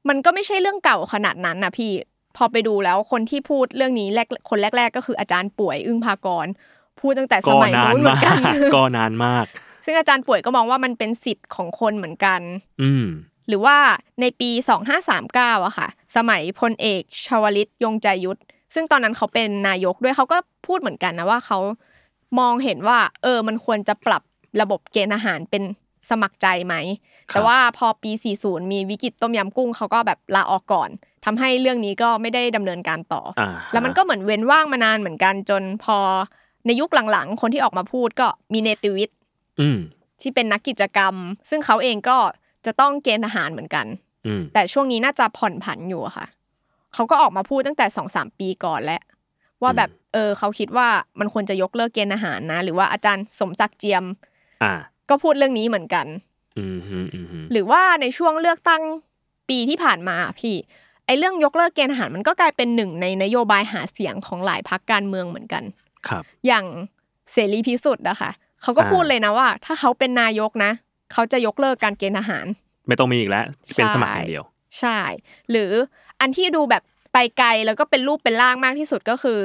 [0.09, 1.91] มันก็ไม่ใช่เรื่องเก่าขนาดนั้นนะพี่
[2.37, 6.47] พอไปดูแล้วคนที่พูดเรื่องนี้แรกคนแรก ๆ ก็คืออาจารย์ป่วยอึ้งภากร
[6.99, 8.39] พูดตั้งแต่สก็มัยนานนู้นเหมืมาอนกัน
[8.73, 9.45] กก็นานมาก
[9.87, 12.41] ซึ่งอาจารย์ป่วยก็มองว่ามันเป็นสิทธิ์ของคนเหมือนกัน
[12.81, 13.05] อืม
[13.47, 13.77] หรือว่า
[14.21, 14.49] ในปี
[15.07, 18.39] 2539อะค่ะ สมัยพลเอกชวลิตยงใจยุทธ
[18.73, 21.59] ซึ่งตอนนั้นเขาเป็นนายกด้วยเขาก็พูดเหมือนกันนะว่าเขา
[22.39, 24.21] มองเห็นว่า เออมันควรจะปรับ
[24.61, 25.63] ระบบเกณฑ์อาหารเป็น
[26.09, 26.75] สมัครใจไหม
[27.31, 30.89] ครับแต่ว่าพอปี 40 มีวิกฤตต้มยำกุ้งเขาก็แบบลาออกก่อน
[31.25, 35.97] ทำให้เรื่องนี้ก็ไม่ได้ดำเนินการต่อออ่าแล้วมันก็เหมือนเว้นว่างมานานเหมือนกันจนพอ
[36.65, 39.16] ในยุคหลังๆ คนที่ออกมาพูดก็มีเนติวิทย์อืม
[40.21, 41.13] ที่เป็นนักกิจกรรม
[41.49, 42.17] ซึ่งเขาเองก็
[42.65, 43.85] จะต้องเกณฑ์ทหารเหมือนกัน
[44.27, 46.27] อืมแต่ช่วงนี้น่าจะผ่อนผันอยู่อะค่ะ
[46.93, 49.01] เขาก็ออกมาพูดตั้งแต่สองสามปีก่อนแล้ว
[49.63, 50.87] ว่าแบบเออเขาคิดว่า
[51.19, 54.03] มันควรจะยกเลิกเกณฑ์อาหารนะ หรือว่าอาจารย์สมศักดิ์เจียม
[54.63, 54.73] อ่า
[55.09, 56.05] ก็พูดเรื่องนี้เหมือนกัน
[56.59, 58.81] อืมฮึอืมฮึหรือว่าในช่วงเลือกตั้ง
[59.49, 60.55] ปีที่ผ่านมาอะพี่
[61.05, 65.63] ไอเรื่องยกเลิกเกณฑ์ทหารมันก็กลายเป็นหนึ่งในนโยบายหาเสียงของหลายพักการเมืองเหมือนกัน
[66.07, 66.65] ครับ อย่าง
[67.31, 70.71] เสรีพิสุทธิ์อะค่ะ เขาก็อ่าพูดเลยนะว่า ถ้าเขาเป็นนายกนะ
[71.13, 72.45] เขาจะยกเลิกการเกณฑ์ทหาร
[72.87, 74.45] ไม่ต้องมีอีกแล้ว เป็นใช่สมัครอย่างเดียว
[74.79, 74.99] ใช่
[75.51, 75.71] หรือ
[76.21, 79.41] อันที่ดูแบบไปไกลแล้วก็เป็นรูปเป็นร่างมากที่สุดก็คือ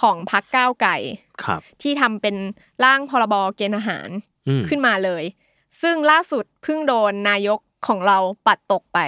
[0.00, 0.96] ของพักก้าวไก่
[1.44, 2.36] ครับ ที่ทำเป็น
[2.84, 4.08] ร่างพรบเกณฑ์อาหาร
[4.48, 5.24] อืมขึ้นมาเลย
[5.82, 8.98] ซึ่งล่าสุดเพิ่งโดนนายกของเราปัดตกไป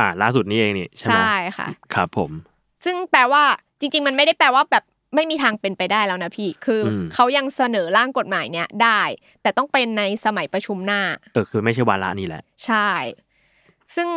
[0.00, 2.30] อ่า ล่าสุดนี้เองนี่ใช่ไหมใช่ค่ะ ครับผม
[2.84, 3.42] ซึ่งแปลว่า
[3.80, 9.02] จริง ๆ มันไม่ได้แปลว่าแบบ ไม่มีทางเป็นไปได้แล้วนะพี่ คืออมเขายังเสนอร่างกฎหมายเนี้ยได้
[9.42, 11.02] แต่ต้องเป็นในสมัยประชุมหน้า
[11.34, 12.90] เออคือไม่ใช่วาระนี่แหละ ใช่
[13.94, 14.08] ซึ่ง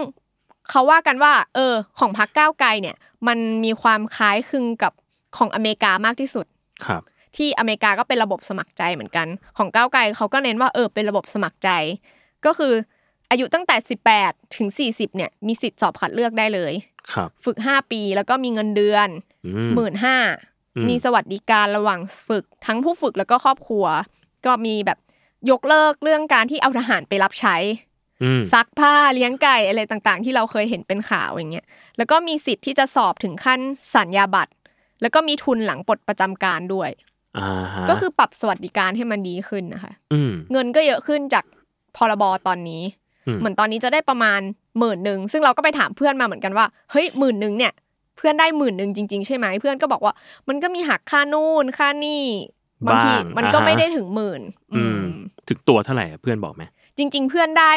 [0.70, 2.96] เขาว่ากันว่า เออ ของพรรคก้าวไกลเนี่ย
[3.28, 4.94] มันมีความคล้ายคลึงกับ
[5.38, 6.46] ของอเมริกามากที่สุด
[6.86, 7.02] ครับ
[7.38, 9.28] ที่อเมริกาก็เป็นระบบสมัครใจเหมือนกัน
[9.58, 11.70] ของก้าวไกลเขาก็เน้นว่าเออเป็นระบบสมัครใจ
[12.46, 12.74] ก็คือ
[13.32, 13.76] อายุตั้งแต่
[14.16, 16.74] 18 ถึง 40 เนี่ย มีสิทธิ์สอบคัดเลือกได้เลย
[17.14, 19.08] ครับ ฝึก 5 ปีแล้วก็มีเงินเดือน
[19.46, 20.18] อืหมื่นห้า
[20.53, 20.53] อื
[20.84, 23.86] มมีสวัสดิการระหว่างฝึก ทั้งผู้ฝึกแล้วก็ครอบครัว
[24.46, 25.00] ก็มีแบบ
[25.50, 27.56] ยกเลิกเรื่องการที่เอาทหารไปรับใช้
[28.24, 31.66] อืมซักผ้าเลี้ยงไก่อะไรต่างๆ ที่เราเคยเห็นเป็นข่าวอย่างเงี้ย
[31.98, 33.60] แล้วก็มีสิทธิ์ที่จะสอบถึงขั้น
[33.96, 34.54] สัญญาบัตร
[35.02, 36.90] แล้วก็มีทุนหลังปลดประจำการด้วย
[37.38, 41.46] อ่าฮะก็คือปรับสวัสดิการให้มันดีขึ้นนะคะอืมเงินก็เยอะขึ้นจาก
[41.98, 42.84] พรบตอนนี้
[43.28, 44.40] อืมเหมือนตอนนี้จะได้ประมาณ
[44.80, 50.14] หมื่นหนึ่งซึ่งเราก็ไปถามเพื่อนมาเหมือนกันว่าเฮ้ยหมื่นหนึ่งเนี่ยเพื่อนได้หมื่นหนึ่งจริง ๆ ใช่ไหมเพื่อนก็บอกว่า
[50.48, 52.24] มันก็มีหักค่านู่นค่านี่
[52.88, 54.42] บางทีบ้างมันก็อ่าฮะไม่ได้ถึงหมื่น
[54.74, 55.06] อือืมม
[55.48, 56.64] ถึงตัวเท่าไหร่อะเพื่อนบอกไหม
[56.98, 57.72] จริง ๆ เพื่อนได้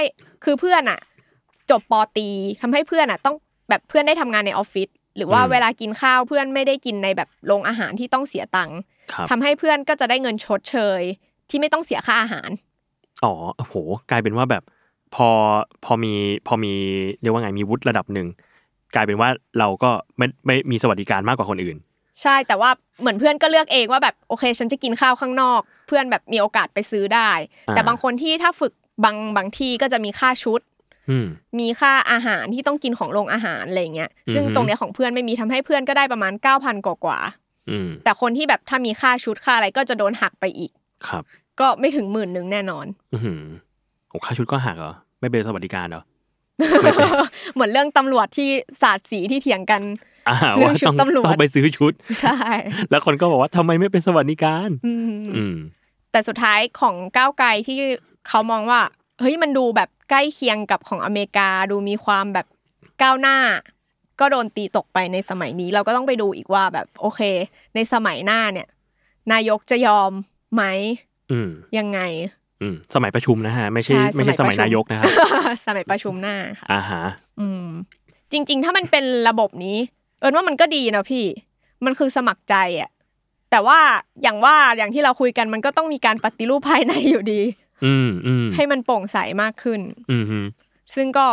[0.44, 0.98] คือเพื่อนอะ
[1.70, 2.28] จบปอตรี
[2.60, 3.36] ทำให้เพื่อนอะต้อง
[3.68, 8.78] แบบเพื่อนได้ทำงานในออฟฟิศหรือว่าอืมเวลากินข้าวเพื่อนไม่ได้กินในแบบโรงอาหารที่ต้องเสียตังค์
[9.12, 11.02] ครับทำให้เพื่อนก็จะได้เงินชดเชย
[11.50, 12.50] ที่ไม่ต้องเสียค่าอาหาร
[13.24, 13.74] อ๋อโอ้โห
[14.10, 14.62] กลายเป็นว่าแบบ
[15.14, 15.28] พอ
[15.84, 16.14] พอมี
[16.46, 16.72] พอมี
[17.20, 18.26] เรียกว่าไงมีวุฒิระดับหนึ่ง
[18.94, 21.76] กลายเป็นว่าเราก็ไม่ไม่มีสวัสดิการมากกว่าคนอื่น
[22.22, 22.70] ใช่แต่ว่า
[23.00, 27.30] เหมือนเพื่อนก็เลือกเองว่าแบบโอเค ฉันจะกินข้าวข้างนอก เพื่อนแบบมีโอกาสไปซื้อได้
[27.68, 28.72] อ่าแต่บางคนที่ถ้าฝึก
[29.04, 30.60] บางบางที่ก็จะมีค่าชุด
[31.10, 31.26] อืม
[31.58, 37.18] มีค่าอาหารที่ต้องกินของโรงอาหารอะไรเงี้ย ซึ่งอือฮึตรงเนี้ยของเพื่อนไม่มีทำให้เพื่อนก็ได้ประมาณ9,000กว่ากว่า
[37.70, 40.70] อืมๆแต่คนที่แบบถ้ามีค่าชุดค่าอะไรก็จะโดนหักไปอีก
[41.08, 41.22] ครับ
[41.60, 43.42] ก็ไม่ถึงหมื่นหนึ่งแน่นอน อือหือ
[44.08, 46.02] โอ้ค่าชุดก็หักเหรอ ไม่เป็นสวัสดิการเหรอ
[47.54, 48.50] เหมือนเรื่องตำรวจที่
[48.82, 49.82] สาดสีที่เถียงกัน
[50.28, 52.38] อ่าเรื่องว่าชุดต้องตำรวจต้องไปซื้อชุดใช่
[52.90, 55.56] แล้วคนก็บอกว่าทำไมไม่เป็นสวัสดิการอืมอืม
[56.12, 57.78] แต่สุดท้ายของก้าวไกลที่
[58.28, 58.80] เขามองว่า
[59.20, 62.46] เฮ้ยมันดูแบบใกล้เคียงกับของอเมริกา ดูมีความแบบ
[63.02, 63.36] ก้าวหน้า
[64.20, 67.20] ก็โดนตีตกไปในสมัยนี้ เราก็ต้องไปดูอีกว่าแบบโอเค
[67.74, 68.68] ในสมัยหน้าเนี่ย
[69.32, 70.10] นายกจะยอม
[70.54, 70.62] ไหม
[71.30, 72.00] อืมยังไง
[72.62, 75.10] อืมสมัยประชุมนะฮะไม่ใช่ใช่ไม่ใช่สสมัมัยยประชุมนายกนะครับ
[75.66, 77.04] สมัยประชุมหน้าค่ะอ่าฮะ
[77.40, 77.66] อืม
[78.32, 79.76] จริง ๆ ถ้ามันเป็นระบบนี้
[80.20, 81.24] เอิญว่ามันก็ดีนะพี่
[81.84, 82.90] มันคือสมัครใจอะ
[83.50, 83.78] แต่ว่า
[84.22, 87.42] อย่างว่าอย่างที่เราคุยกันมันก็ต้องมีการปฏิรูปภายในอยู่ดี
[87.84, 90.40] อืมอืมให้มันโปร่งใสมากขึ้น อืมฮึ
[90.94, 91.26] ซึ่งก็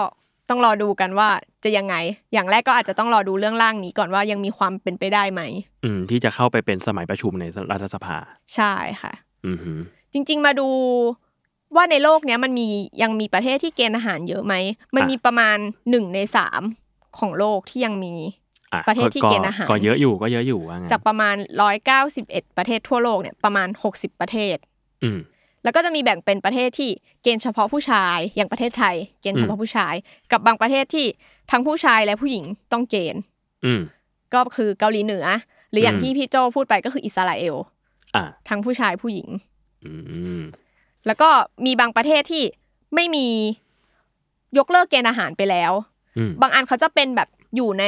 [0.50, 1.30] ต้องรอดูกันว่า
[1.64, 1.96] จะยังไง
[2.34, 5.42] อย่างแรกก็อาจจะต้องรอดูเรื่องร่างนี้ก่อนว่ายังมีความเป็นไปได้ไหม
[5.84, 8.18] อืม ที่จะเข้าไปเป็นสมัยประชุมในรัฐสภา
[8.56, 9.14] ใช่ค่ะ
[9.46, 9.74] อืมฮึ
[10.14, 10.70] จริง ๆ มาดู
[11.76, 12.68] ว่าในโลกเนี้ยมันมี
[13.02, 14.54] ยังมีประเทศที่เกณฑ์อาหารเยอะไหม
[14.96, 15.58] มันมีประมาณ
[15.90, 16.62] หนึ่งในสาม
[17.20, 18.14] ของโลกที่ยังมี
[18.74, 21.36] อ่ประเทศที่เกณฑ์อาหารก็เยอะอยู่ก็เยอะอยู่ว่างั้นจากประมาณ
[21.98, 24.58] 191ประเทศทั่วโลกเนี่ยประมาณ60ประเทศ
[25.04, 25.20] อืม
[25.64, 26.90] แล้วก็จะมีแบ่งเป็นประเทศที่
[27.24, 29.94] เกณฑ์เฉพาะผู้ชายอย่างประเทศไทย เกณฑ์เฉพาะผู้ชาย
[30.32, 31.06] กับบางประเทศที่
[31.52, 33.22] ทั้งผู้ชายและผู้หญิงต้องเกณฑ์
[33.66, 33.82] อืม
[34.34, 35.26] ก็คือเกาหลีเหนือ
[35.72, 37.56] หรืออย่างอืมที่พี่โจพูดไปก็คืออิสราเอล
[38.16, 39.53] อ่าทั้งผู้ชายผู้หญิงอืม
[41.06, 41.30] แล้วก็
[41.66, 42.44] มีบางประเทศที่
[42.96, 43.28] ไม่มี
[44.58, 45.72] ยกเลิกเกณฑ์อาหารไปแล้ว
[46.18, 47.86] อืมบางอันเขาจะเป็นแบบอยู่ใน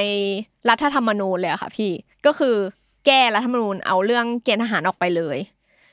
[0.70, 1.92] รัฐธรรมนูญเลยอะค่ะพี่
[2.26, 2.56] ก็คือ
[3.06, 5.38] แก้รัฐธรรมนูญเอาเรื่องเกณฑ์ทหารออกไปเลย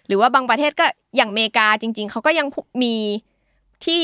[0.06, 0.86] หรือว่าบางประเทศก็
[1.16, 2.46] อย่างอเมริกาจริง ๆ เขาก็ยัง
[2.82, 2.94] มี
[3.84, 4.02] ที่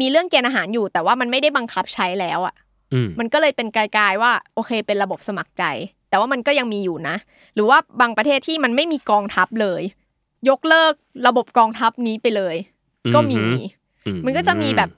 [0.00, 2.54] มีเรื่องเกณฑ์อาหารอยู่ แต่ว่ามันไม่ได้บังคับใช้แล้วอะ
[2.92, 5.64] อืมมันก็เลยเป็นกลายๆว่าโอเคเป็นระบบสมัครใจ
[6.08, 7.16] แต่ว่ามันก็ยังมีอยู่นะ
[7.54, 9.82] หรือว่าบางประเทศที่มันไม่มีกองทัพเลย
[10.48, 10.92] ยกเลิก
[11.26, 12.56] ระบบกองทัพนี้ไปเลย
[13.14, 13.42] ก็มี
[14.06, 14.90] อืมันก็จะมีแบบ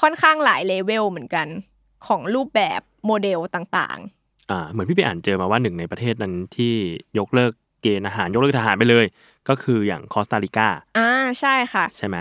[0.00, 1.46] ค่อนข้างหลายเลเวลเหมือนกัน
[2.06, 3.98] ของรูปแบบโมเดลต่าง
[4.50, 6.74] อ่า เหมือนพี่ไปอ่านเจอมาว่าหนึ่งในประเทศนั้นที่
[7.18, 9.06] ยกเลิกเกณฑ์อาหารยกเลิกทหารไปเลย
[9.48, 12.16] ก็คืออย่างคอสตาริกาๆอ่าใช่ค่ะ ใช่ไหม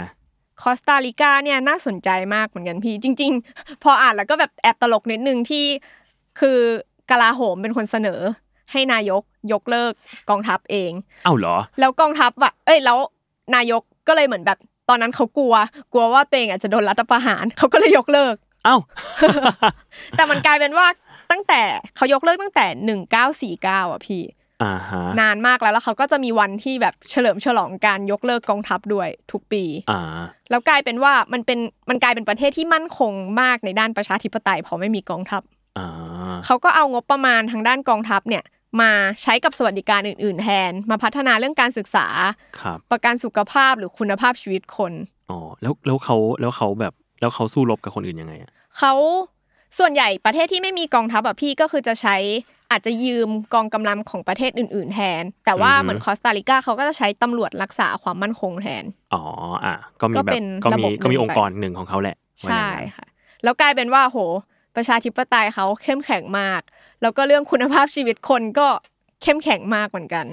[0.61, 5.65] คอสตาริกาเนี่ยน่าสนใจมากเหมือนกันพี่ จริง ๆ พออ่านแล้วก็แบบแอบตลกนิดนึงที่
[6.39, 6.59] คือ
[7.11, 8.21] กลาโหมเป็นคนเสนอ
[8.73, 9.21] ให้นายก
[9.53, 9.93] ยกเลิก
[10.29, 10.91] กองทัพเอง
[11.23, 12.97] เอ้าเหรอ แล้วกองทัพอะเอ้ยแล้ว
[13.55, 14.59] นายกก็เลยเหมือนแบบ
[14.89, 15.53] ตอนนั้นเขากลัว
[15.93, 18.77] กลัวว่าตัวเองอาจจะโดนรัฐประหารเขาก็เลยยกเลิก เอ้า
[20.17, 20.87] แต่มันกลายเป็นว่า
[21.31, 21.61] ตั้งแต่
[21.95, 24.23] เขายกเลิกตั้งแต่หนึ่งเก้าสี่เก้าอะพี่
[24.63, 30.01] อ่าฮะนานมากแล้วแล้วเขาก็จะมีวันที่แบบเฉลิมฉลองการยกเลิกกองทัพด้วยทุกปีอ่า
[30.49, 31.59] แล้วกลายเป็นว่ามันเป็น
[31.89, 35.41] มันกลายเป็นประเทศที่มั่นคงมากในด้านประชาธิปไตยเพราะไม่มีกองทัพ
[35.77, 35.87] อ่า
[36.45, 38.43] เขาก็เอางบประมาณทางด้านกองทัพเนี่ย
[38.81, 42.07] มาใช้กับสวัสดิการอื่น ๆ แทน มาพัฒนาเรื่องการศึกษา
[42.59, 44.93] ครับประกันสุขภาพหรือคุณภาพชีวิตคน
[45.29, 48.93] อ๋อแล้วแล้วเขาแล้วเขาแบบแล้วเขาสู้รบกับคนอื่นยังไงอะเขา
[49.79, 52.17] ส่วนใหญ่ประเทศที่ไม่มีกองทัพอะพี่ก็คือจะใช้
[52.71, 58.83] อาจจะยืมกองกำลังของประเทศอื่น ๆ แทน แต่ว่าอือฮึเหมือนคอสตาริกาเขาก็จะใช้ตำรวจรักษาความมั่นคงแทน
[59.13, 59.23] อ๋อ
[59.65, 63.07] อะก็มีก็แบเป็บนก็ระมีบบก็มีหนึ่งองค์กรหนึ่งของเขาแหละว่าอย่างใช่นั้นค่ะ
[63.43, 64.19] แล้วกลายเป็นว่าโห
[64.75, 66.61] ประชาธิปไตยเขาเข้มแข็งมาก
[67.03, 68.67] แล้วก็เรื่องคุณภาพชีวิตคนก็
[69.21, 70.25] เข้มแข็งมากเหมือนกัน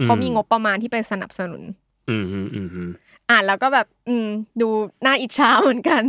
[0.00, 1.62] อืมเขามีงบประมาณที่ไปสนับสนุน
[2.08, 2.90] อืมอืมอืมอืม
[3.30, 4.28] อ่านแล้วก็แบบ อืม
[4.60, 4.68] ดู
[5.06, 6.02] น่าอิจฉาเหมือนกัน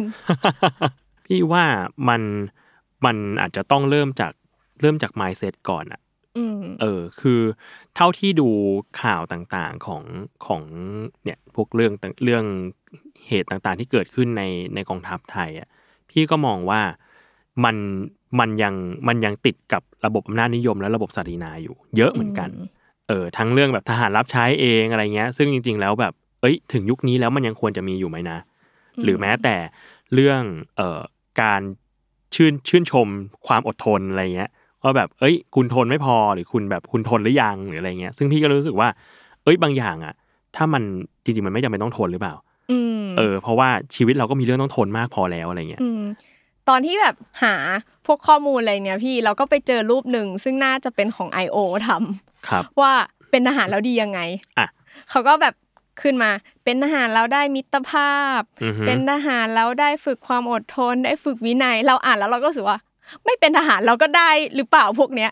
[1.25, 1.65] พี่ว่า
[2.10, 2.21] มัน
[3.05, 4.34] มันอาจจะต้องเริ่มจาก
[4.82, 6.01] เริ่มจาก mindset ก่อนอะ
[6.38, 7.41] อืมเออ คือ
[7.95, 8.49] เท่าที่ดู
[9.01, 10.03] ข่าวต่างๆของ
[10.45, 10.63] ของ
[11.23, 12.45] เนี่ยพวกเรื่องต่างเรื่อง
[13.27, 14.43] เหตุต่างๆที่เกิดขึ้นใน
[14.75, 15.67] ในกองทัพไทยอะ
[16.10, 16.82] พี่ก็มองว่า
[17.63, 17.75] มัน
[18.39, 18.74] มันยัง
[19.08, 22.68] มันยังติดกับระบบอำนาจนิยม และระบบศักดินาอยู่ เยอะเหมือนกันอืม
[23.08, 28.38] เออทั้งเรื่องแบบทหารรับใช้เองอะไรเงี้ย ซึ่งจริง ๆ แล้วแบบเอ้ยถึงยุคนี้แล้วมันยังควรจะมีอยู่ไหมนะ
[29.04, 29.56] หรือแม้แต่
[30.13, 30.42] เรื่อง
[30.78, 31.00] เอ่อ
[31.42, 31.62] การ
[32.36, 33.08] ชื่นชื่นชม
[33.48, 34.50] ความอดทนอะไรเงี้ย
[34.84, 38.89] ว่าแบบเอ้ย คุณทนไม่พอหรือคุณแบบคุณทนหรือยังหรืออะไรเงี้ย ซึ่งพี่ก็รู้สึกว่า
[39.44, 40.13] เอ้ยบางอย่างอะ
[40.56, 40.84] ถ้ามัน
[41.24, 42.36] จริงๆมันไม่จำเป็นต้องทนหรือเปล่า
[42.72, 46.02] อืมเออเพราะว่าชีวิตเราก็มีเรื่องต้องทนมากพอแล้วอะไรเงี้ยอืม
[46.69, 47.55] ตอนที่แบบหา
[48.05, 51.58] พวกข้อมูลอะไรเนี่ยพี่เราก็ไปเจอรูปหนึ่งซึ่งน่าจะเป็นของ I.O.
[51.88, 52.93] ทำครับ ว่า
[53.32, 54.19] เป็นทหารแล้วดียังไง
[54.58, 54.67] อะ
[55.10, 55.53] เขาก็แบบ
[56.01, 56.32] ขึ้นมา
[56.63, 62.77] เป็นทหารแล้วได้มิตรภาพอือฮึเป็นทหารแล้วได้ฝึกความอดทน ได้ฝึกวินัย เราอ่านแล้วเราก็รู้สึกว่า
[63.25, 65.32] ไม่เป็นทหารเราก็ได้หรือเปล่าพวกเนี้ย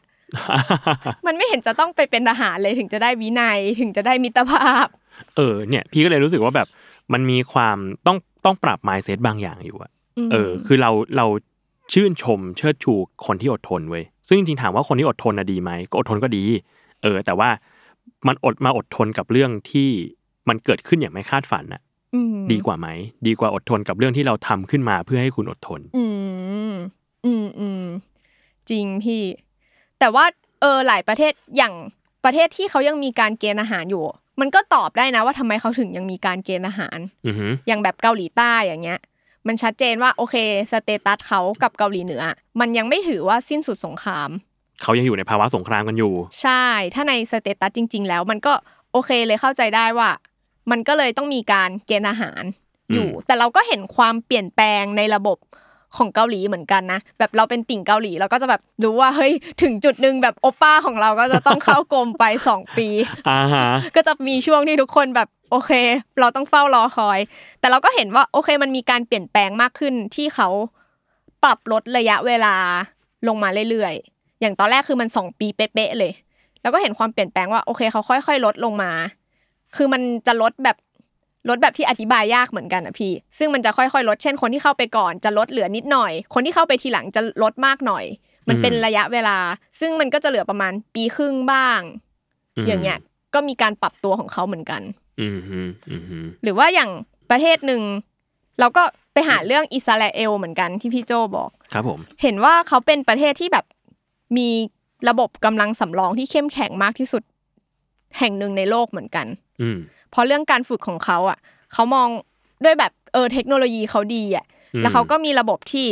[1.25, 4.87] มันไม่เห็นจะต้องไปเป็นทหารเลยถึงจะได้วินัยถึงจะได้มิตรภาพ
[5.35, 6.67] เออเนี่ย พี่ก็เลยรู้สึกว่าแบบ
[7.13, 9.96] มันมีความต้องต้องปรับ mindset บางอย่างอยู่อะม
[10.31, 11.25] เออ คือเราเรา
[11.93, 12.93] ชื่นชมเชิดชู
[13.25, 16.43] คนที่อดทนเว้ยซึ่งจริงๆถามว่าคนที่อดทนนะดีไหมก็อดทนก็ดี
[17.03, 17.49] เออ แต่ว่า
[18.27, 19.89] มันอดมาอดทนกับเรื่องที่
[20.49, 21.81] มันเกิดขึ้นอย่างไม่คาดฝันน่ะ
[22.33, 22.87] มดีกว่าไหม
[23.27, 26.05] ดีกว่าอดทนกับเรื่องที่เราทำขึ้นมาเพื่อให้คุณอดทน อื
[26.71, 26.73] ม
[27.25, 27.83] อืมอืม
[28.69, 29.23] จริงพี่
[29.99, 30.25] แต่ว่า
[30.61, 31.73] เออหลายประเทศอย่าง
[32.25, 34.03] ประเทศที่เขายังมีการเกณฑ์ทหารอยู่
[34.39, 38.99] มันก็ตอบได้นะว่าทำไมเขาถึงยังมีการเกณฑ์ทหารอือหืออย่างแบบเกาหลีใต้อย่างเงี้ย
[39.47, 40.35] มันชัดเจนว่าโอเค
[40.71, 42.23] status เขากับเกาหลีเหนือ
[42.59, 44.29] มันยังไม่ถือว่าสิ้นสุดสงคราม
[44.81, 48.53] เขายังอยู่ในภาวะสงครามกันอยู่ ใช่ ถ้าใน status จริง ๆ แล้ว มันก็
[48.93, 50.09] โอเคเลยเข้าใจได้ว่า
[50.71, 52.43] มันก็เลยต้องมีการเกณฑ์ทหาร
[52.93, 55.37] อยู่อืมแต่เราก็เห็นความเปลี่ยนแปลงในระบบ
[55.97, 62.87] ของเกาหลีเหมือนกันนะแบบเราเป็นติ่งเกาหลีเราก็จะแบบรู้ว่าเฮ้ยถึงจุดหนึ่งแบบโอป้าของเราก็จะต้องเข้ากรมไปสองปี
[63.29, 65.71] อ่าฮะก็จะมีช่วงที่ทุกคนแบบ โอเค
[66.19, 67.19] เราต้องเฝ้ารอคอย
[67.59, 70.49] แต่เราก็เห็นว่าโอเคมันมีการเปลี่ยนแปลงมากขึ้นที่เขา
[71.43, 72.55] ปรับลดระยะเวลา
[73.27, 76.11] ลงมาเรื่อยๆ อย่างตอนแรกคือมันสองปีเป๊ะๆเลย
[76.61, 78.91] แล้วก็เห็นความเปลี่ยนแปลงว่าโอเคเขาค่อยๆ ลดลงมา
[79.75, 80.77] คือมันจะลดแบบ
[81.49, 88.05] ลดแบบที่อธิบายยากเหมือนกันอะพี่ ซึ่งมันจะค่อยๆ ลด เช่น คนที่เข้าไปก่อนจะลดเหลือนิดหน่อย คนที่เข้าไปทีหลังจะลดมากหน่อย
[88.47, 89.37] มันเป็นอืมระยะเวลา
[89.79, 91.79] ซึ่งมันก็จะเหลือประมาณปีครึ่งบ้าง
[92.67, 92.97] อย่างเงี้ย
[93.33, 95.06] ก็มีการปรับตัวของเขาเหมือนกันอืมฮึอืมฮึ
[96.43, 96.91] หรือว่าอย่าง
[97.29, 97.81] ประเทศหนึ่ง
[98.59, 103.65] เราก็ไปหาเรื่องอิสราเอลเหมือนกันที่พี่โจบอกครับผม เห็นว่าเขาเป็นประเทศที่แบบ
[104.37, 104.49] มี
[105.09, 107.23] ระบบกำลังสำรองที่เข้มแข็งมากที่สุด
[108.19, 109.27] แห่งหนึ่งในโลกเหมือนกัน
[109.61, 109.77] อืม
[110.11, 111.37] เพราะเรื่องการฝึกของเขาอะ
[111.73, 112.07] เขามอง
[112.63, 115.87] ด้วยแบบเออเทคโนโลยีเขาดีอะอืมแล้วเขาก็มีระบบที่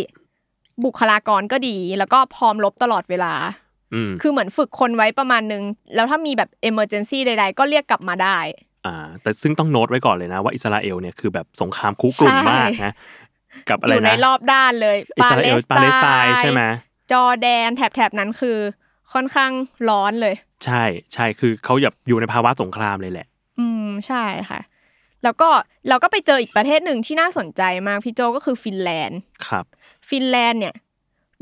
[0.83, 3.33] บุคลากรก็ดี แล้วก็พร้อมรบตลอดเวลา
[3.93, 5.63] อืมคือเหมือนฝึกคนไว้ประมาณนึง
[5.95, 8.37] แล้วถ้ามีแบบ emergency ใด ๆ ก็เรียกกลับมาได้
[8.85, 12.93] อ่าแต่ซึ่งต้องโน้ตไว้ก่อนเลยนะว่าอิสราเอลเนี่ยคือแบบสงครามคุกรุ่นใช่มากนะ
[13.69, 16.61] กับอะไรอยู่ในนะรอบด้านเลยอิสราเอลปาเลสไตน์ใช่ไหม
[17.11, 18.57] จอร์แดนแถบๆนั้นคือ
[19.13, 19.51] ค่อนข้าง
[19.89, 23.27] ร้อนเลย ใช่ใช่คือเขาแบบอยู่ในภาวะสงครามเลยแหละ
[23.59, 24.59] อืมใช่ค่ะ
[25.23, 25.49] แล้วก็
[25.89, 29.65] เราก็ไปเจออีกประเทศหนึ่งที่น่าสนใจมากพี่โจก็คือฟินแลนด์ครับ
[30.09, 30.75] ฟินแลนด์เนี่ย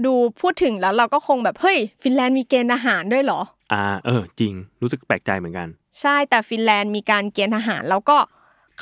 [0.05, 3.41] ดูพูดถึงแล้วเราก็คงแบบเฮ้ย ฟินแลนด์มีเกณฑ์ทหารด้วยเหรอ
[3.73, 5.67] อ่า เออ จริงรู้สึกแปลกใจเหมือนกัน
[6.01, 8.17] ใช่แต่ฟินแลนด์มีการเกณฑ์ทหาร แล้วก็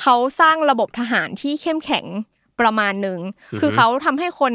[0.00, 2.04] เขาสร้างระบบทหารที่เข้มแข็ง
[2.60, 3.20] ประมาณหนึ่ง
[3.52, 4.52] อือฮึคือเขาทำให้คน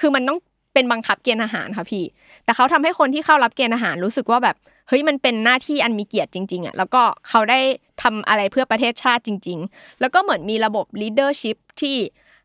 [0.00, 0.38] คือมันต้อง
[0.74, 2.04] เป็นบังคับเกณฑ์ทหารค่ะพี่
[2.44, 4.56] แต่เขาทำให้คนที่เข้ารับเกณฑ์ทหารรู้สึกว่าแบบ
[4.88, 7.60] เฮ้ยมันเป็นหน้าที่อันมีเกียรติจริงๆอะแล้วก็เขาได้
[8.02, 11.96] ทำอะไรเพื่อประเทศชาติจริง ๆ แล้วก็เหมือนมีระบบ leadership ที่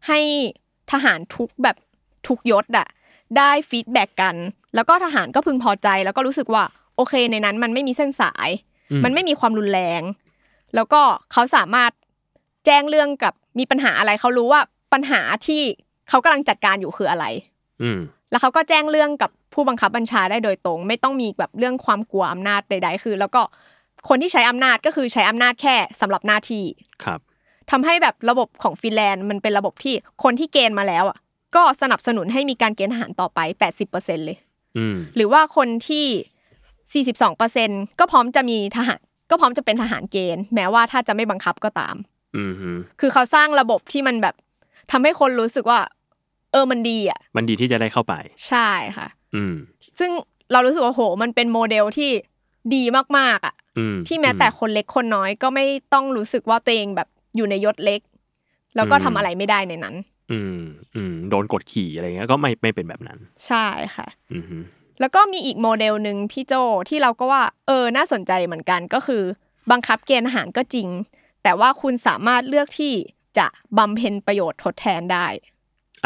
[0.08, 0.20] ให้
[0.92, 1.78] ทหารทุกแบบ
[2.28, 2.88] ทุกยศอะ
[3.38, 4.36] ได้ฟีดแบ็กกัน
[4.76, 6.64] แล้วก็ทหารก็พึงพอใจ แล้วก็รู้สึกว่า
[6.96, 10.02] โอเคในนั้นมันไม่มีเส้นสายอื มมันไม่มีความรุนแรง
[10.76, 11.02] แล้วก็
[11.34, 11.92] เขาสามารถ
[12.66, 14.62] แจ้งเรื่องกับมีปัญหาอะไรเขารู้ว่า
[14.94, 15.62] ปัญหาที่
[16.10, 17.26] เขากำลังจัดการอยู่คืออะไร
[17.84, 18.00] อืม
[18.32, 23.42] แล้วเขาก็แจ้งเรื่องกับผู้บังคับบัญชาได้โดยตรง ไม่ต้องมีแบบเรื่องความกลัวอำนาจใด ๆ คือ แล้วก็
[24.10, 26.66] คนที่ใช้อำนาจก็คือใช้อำนาจแค่สำหรับหน้าที่
[27.04, 27.20] ครับ
[27.72, 31.18] ทำให้แบบระบบของฟินแลนด์มันเป็นระบบที่คนที่เกณฑ์มาแล้วอะ
[31.56, 33.40] ก็สนับสนุนให้มีการเกณฑ์ทหารต่อไป
[33.84, 34.38] 80%เลย
[34.78, 36.06] อืมหรือว่าคนที่
[36.94, 41.96] 42%ก็พร้อมจะมีทหารก็พร้อมจะเป็นทหารเกณฑ์ แม้ว่าถ้าจะไม่บังคับก็ตาม
[42.38, 44.36] อืมฮึคือเขาสร้างระบบที่มันแบบ
[44.92, 45.80] ทำให้คนรู้สึกว่า
[46.52, 48.14] เออมันดีอะ มันดีที่จะได้เข้าไป
[48.50, 49.54] ใช่ค่ะ อืม
[50.00, 50.12] ซึ่ง
[50.52, 52.12] เรารู้สึกว่าโห มันเป็นโมเดลที่
[52.76, 52.84] ดี
[53.18, 58.02] มากๆอะอืมที่แม้แต่คนเล็กคนน้อยก็ไม่ต้องรู้สึกว่าตัวเองแบบอยู่ในยศเล็ก
[58.76, 59.96] แล้วก็ทำอะไรไม่ได้ในนั้น
[60.32, 60.60] อืม
[60.96, 64.58] อืมโดนกดขี่อะไรเงี้ยก็ไม่ไม่เป็นแบบนั้น ใช่ค่ะ อืมฮึ
[65.00, 66.54] แล้วก็มีอีกโมเดลหนึ่งพี่โจ
[66.90, 69.24] ที่เราก็ว่า เออน่าสนใจเหมือนกันก็คือ
[69.72, 70.90] บังคับเกณฑ์อาหารก็จริง
[71.44, 72.94] แต่ว่าคุณสามารถเลือกที่
[73.38, 75.28] จะบำเพ็ญประโยชน์ทดแทนได้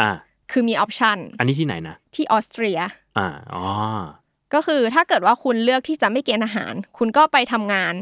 [0.00, 0.10] อ่า
[0.50, 2.78] คือมีออปชันอันนี้ที่ไหนนะ ที่ออสเตรีย
[3.18, 3.64] อ่า อ๋อ
[4.54, 7.94] ก็คือถ้าเกิดว่าคุณเลือกที่จะไม่เกณฑ์อาหาร คุณก็ไปทำงาน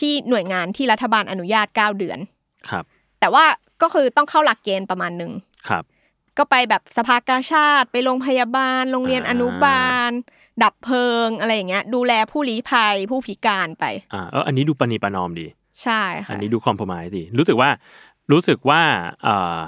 [0.00, 2.18] ที่หน่วยงานที่รัฐบาลอนุญาต 9 เดือน
[2.68, 2.84] ครับ
[3.20, 3.44] แต่ว่า
[3.82, 5.32] ก็คือต้องเข้าหลักเกณฑ์ประมาณหนึ่ง
[5.68, 5.84] ครับ
[6.38, 10.10] ก็ไปแบบสภากาชาติไปโรงพยาบาล โรงเรียนอ่าอนุบาล
[10.62, 15.46] ดับเพลิงอะไรอย่างเงี้ย ดูแลผู้ลี้ภัยผู้พิการไปอ่าเอออันนี้ดูปณีประนอมดี
[15.82, 17.70] ใช่ค่ะอันนี้ดูคอม p r o m i s e ดีรู้สึกว่า
[18.32, 18.82] รู้สึกว่า
[19.22, 19.58] เอ่อ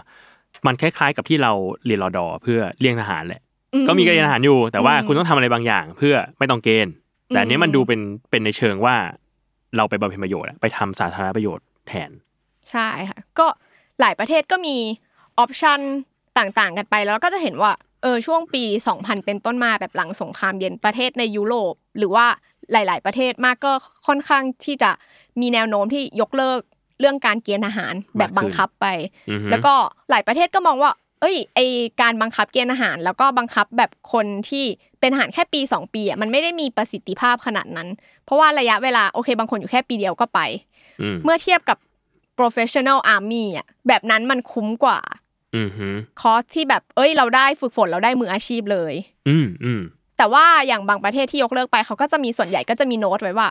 [0.67, 1.53] มันคล้ายๆกับที่เรา
[1.87, 3.43] เรียนรอดอเพื่อเลี้ยงทหารแหละ
[3.75, 6.93] อืมก็มีการเกณฑ์ทหารอยู่ แต่ว่าอืมคุณต้องทำอะไรบางอย่าง เพื่อไม่ต้องเกณฑ์
[7.29, 8.01] แต่อันนี้มันอืมดูเป็น
[8.31, 8.97] เป็นในเชิงว่า
[9.77, 12.11] เราไปบำเพ็ญประโยชน์อะไปทำสาธารณประโยชน์แทน
[12.71, 13.47] ใช่ค่ะก็
[14.01, 14.77] หลายประเทศก็มี
[15.39, 15.81] ออปชัน
[16.39, 17.73] ต่างๆ กันไปแล้วก็จะเห็นว่า
[18.03, 22.27] เออช่วงปี 2000 เป็นต้นมาแบบหลังสงครามเย็นประเทศในยุโรป หรือว่า
[22.73, 23.73] หลาย ๆ ประเทศมากก็
[24.07, 24.91] ค่อนข้างที่จะ
[25.41, 26.61] มีแนวโน้มที่ยกเลิก
[27.01, 28.87] เรื่องการเกณฑ์ทหารแบบบังคับไป
[29.31, 29.75] อือฮึแล้วก็
[30.11, 31.61] หลายประเทศก็มองว่า เอ้ยไอ
[32.01, 34.65] การบังคับเกณฑ์อาหาร แล้วก็บังคับแบบคนที่
[35.01, 37.89] เป็นทหารแค่ปี 2 ปีอะมันไม่ได้มีประสิทธิภาพขนาดนั้น
[38.25, 40.41] เพราะว่าระยะเวลาโอเคบางคนอยู่แค่ปีเดียวก็ไป
[41.01, 41.79] อืมเมื่อเทียบกับ
[42.39, 45.26] professional army อะแบบนั้นมันคุ้มกว่าอืมฮึ
[46.21, 48.95] คอร์สที่แบบ เอ้ย เราได้ฝึกฝนเราได้มืออาชีพเลย
[49.29, 49.83] อืมอืม
[50.19, 53.49] แต่ว่าอย่างบางประเทศที่ยกเลิกไปเขาก็จะมีส่วนใหญ่ก็จะมีโน้ตไว้ว่า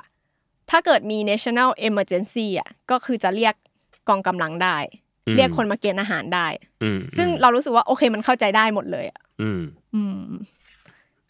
[0.70, 3.54] ถ้าเกิดมี national emergency อะก็คือจะเรียก
[4.10, 4.78] กองกำลังได้
[5.28, 6.48] อืมเรียกคนมาเกณฑ์ทหารได้
[6.84, 9.62] อืมซึ่งเรารู้สึกว่าโอเคมันเข้าใจได้หมดเลยอะอืม
[9.96, 10.22] อืม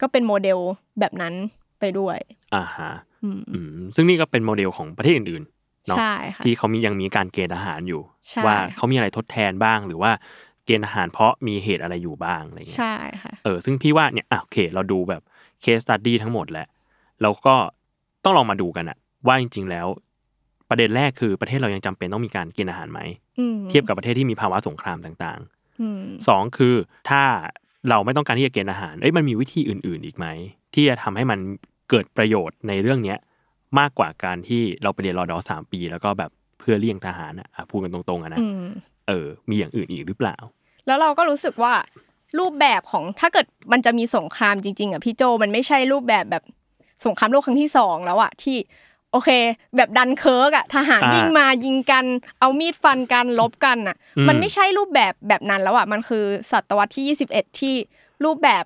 [0.00, 0.58] ก็เป็นโมเดล
[1.00, 1.34] แบบนั้น
[1.80, 2.18] ไปด้วย
[2.54, 2.92] อ่าฮะ
[3.24, 8.00] อืมอืมซึ่งนี่ก็เป็นโมเดลของประเทศอื่นๆเนาะใช่ค่ะที่เขามียังมีการเกณฑ์อาหารอยู่
[8.30, 10.10] ใช่ว่าเขามีอะไรทดแทนบ้างหรือว่า
[10.66, 15.22] เกณฑ์อาหารเพราะมีเหตุอะไรอยู่บ้างอะไรเงี้ยใช่ค่ะเออซึ่งพี่ว่าเนี่ยอะโอเคเราดูแบบ
[15.62, 16.66] เคสตัดดี้ทั้งหมดแหละ
[17.22, 17.54] เราก็
[18.24, 19.86] ต้องลองมาดูกันอะว่าจริง ๆ แล้ว
[20.68, 23.00] ประเด็นแรกคือประเทศเรายังจำเป็นต้องมีการกินอาหารไหม
[23.38, 25.40] อืมเทียบกับประเทศที่มีภาวะสงครามต่าง
[25.80, 26.74] อืมๆสองคือ
[27.10, 27.22] ถ้า
[27.88, 30.26] เราไม่ต้องการที่จะเกณฑ์อาหารเอ้ยมันมีวิธีอื่น ๆ อีกไหม
[30.74, 31.38] ที่จะทำให้มัน
[31.90, 33.18] เกิดประโยชน์ในเรื่องเนี้ย
[33.78, 38.66] มากกว่าการที่เราไปเรียนรอดอสามปี แล้วก็แบบเพื่อเลี่ยงทหารอะอะพูดกันตรงๆอะนะอืม
[39.08, 40.36] เออ มีอย่างอื่นอีกหรือเปล่า
[40.86, 41.74] แล้วเราก็รู้สึกว่า
[42.38, 46.44] รูปแบบของถ้าเกิดมันจะมีสงครามจริง ๆอะพี่โจมันไม่ใช่รูปแบบแบบ
[47.04, 48.56] สงครามโลกครั้งที่สองแล้วอะที่
[49.12, 49.30] โอเค
[49.76, 52.04] แบบดันเคิร์กอะทหารอ่าวิ่งมายิงกัน
[52.40, 57.74] เอามีดฟันกันรบกันอะอืมมันไม่ใช่รูปแบบแบบนั้นแล้วอะมันคือศตวรรษที่ 21 ที่
[58.24, 58.64] รูปแบบ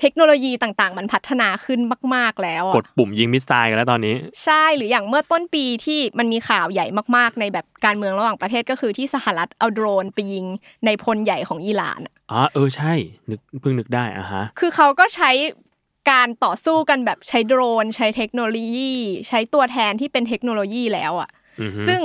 [0.00, 1.80] เทคโนโลยีต่างๆ มันพัฒนาขึ้น
[2.14, 10.46] มาก ๆแล้วอะกดปุ่มยิงมิสไซล์กันแล้วตอนนี้ ใช่หรืออย่างเมื่อต้นปีที่มันมีข่าวใหญ่มากๆ ในแบบการเมืองระหว่างประเทศก็คือที่สหรัฐเอาโดรนไปยิง
[10.84, 12.92] ในพลใหญ่ของอิหร่านอะอ๋อเออใช่
[13.30, 15.30] นึกเพิ่งนึกได้อะฮะคือเขาก็ใช้
[16.10, 18.94] การต่อสู้กันแบบใช้โดรน ใช้เทคโนโลยี
[19.28, 21.30] ใช้ตัวแทนที่เป็นเทคโนโลยีแล้วอะ
[21.60, 22.00] อือฮึซึ่ง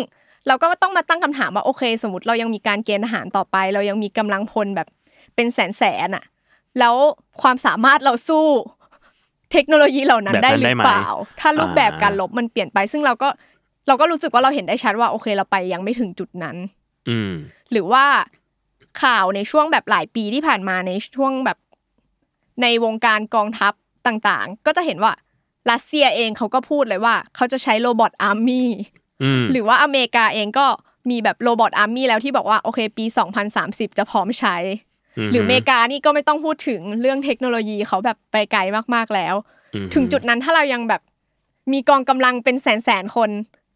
[0.47, 4.87] เราก็ต้องมาตั้งคำถามว่าโอเค สมมติเรายังมีการเกณฑ์ทหารต่อไป เรายังมีกำลังพลแบบ
[5.35, 6.23] เป็นแสนแสนๆอะ
[6.79, 6.95] แล้ว
[7.41, 8.45] ความสามารถเราสู้
[9.51, 11.07] เทคโนโลยีเหล่านั้นแบบได้นั้นหได้รือไหมเปล่า
[11.39, 13.29] ถ้ารูปแบบอ่าการลบมันเปลี่ยนไป ซึ่งเราก็
[13.87, 16.55] เราก็รู้สึกว่าเราเห็นได้ชัดว่าโอเคเราไปยังไม่ถึงจุดนั้น
[17.09, 17.33] อืม
[17.71, 18.05] หรือว่า
[19.03, 21.57] ข่าวในช่วงแบบหลายปีที่ผ่านมาในช่วงแบบ
[22.61, 23.73] ในวงการกองทัพ
[24.07, 25.13] ต่างๆ ก็จะเห็นว่า
[25.71, 28.69] รัสเซียเองเขาก็พูดเลยว่า เขาจะใช้ robot army
[29.23, 30.67] อืมหรือว่าอเมริกาเองก็
[31.09, 33.05] มีแบบ robot army แล้วที่บอกว่าโอเค ปี
[33.51, 34.55] 2030 จะพร้อมใช้
[35.31, 38.59] หรืออเมริกานี่ก็ไม่ต้องพูดถึงเรื่องเทคโนโลยีเขาแบบไปไกล
[38.95, 39.35] มากๆแล้ว
[39.75, 41.01] อืมถึงจุดนั้นถ้าเรายังแบบ
[41.73, 43.29] มีกองกำลังเป็นแสนแสนๆคน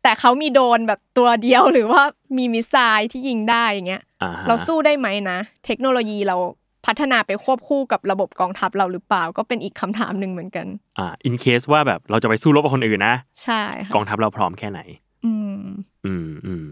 [0.04, 2.04] แต่เขามีโดรนแบบตัวเดียวหรือว่า
[2.38, 6.38] มี missile ที่ยิงได้อย่างเงี้ยอ่ฮะเราสู้ได้ไหมนะ เทคโนโลยีเรา
[6.86, 10.68] พัฒนาไปควบคู่กับระบบกองทัพเราหรือเปล่าก็เป็นอีกคำถามหนึ่งเหมือนกัน
[10.98, 14.80] อ่าอินเคสว่าแบบเราจะไปสู้รบกับคนอื่นนะใช่ค่ะกองทัพเราพร้อมแค่ไหน
[15.26, 15.64] อืม
[16.06, 16.66] อืมอืม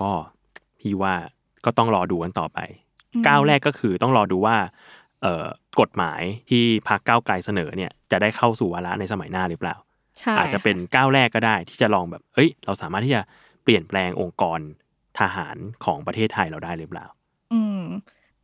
[0.00, 0.10] ก็
[0.80, 1.14] พี่ว่า
[1.64, 2.89] ก็ต้องรอดูกันต่อไปอืม
[3.26, 4.56] ก้าวแรกก็คือต้องรอดูว่า
[5.22, 5.46] เอ่อ
[5.80, 9.76] กฎหมายที่พรรคก้าวไกลเสนอเนี่ยจะได้เข้าสู่วาระในสมัยหน้าหรือเปล่า
[10.18, 13.22] ใช่อาจจะเป็นก้าวแรกก็ได้ที่จะลองแบบเอ้ย เราสามารถที่จะ
[13.64, 14.60] เปลี่ยนแปลงองค์กร
[15.20, 17.06] ทหารของประเทศไทยเราได้หรือเปล่า
[17.52, 17.82] อืม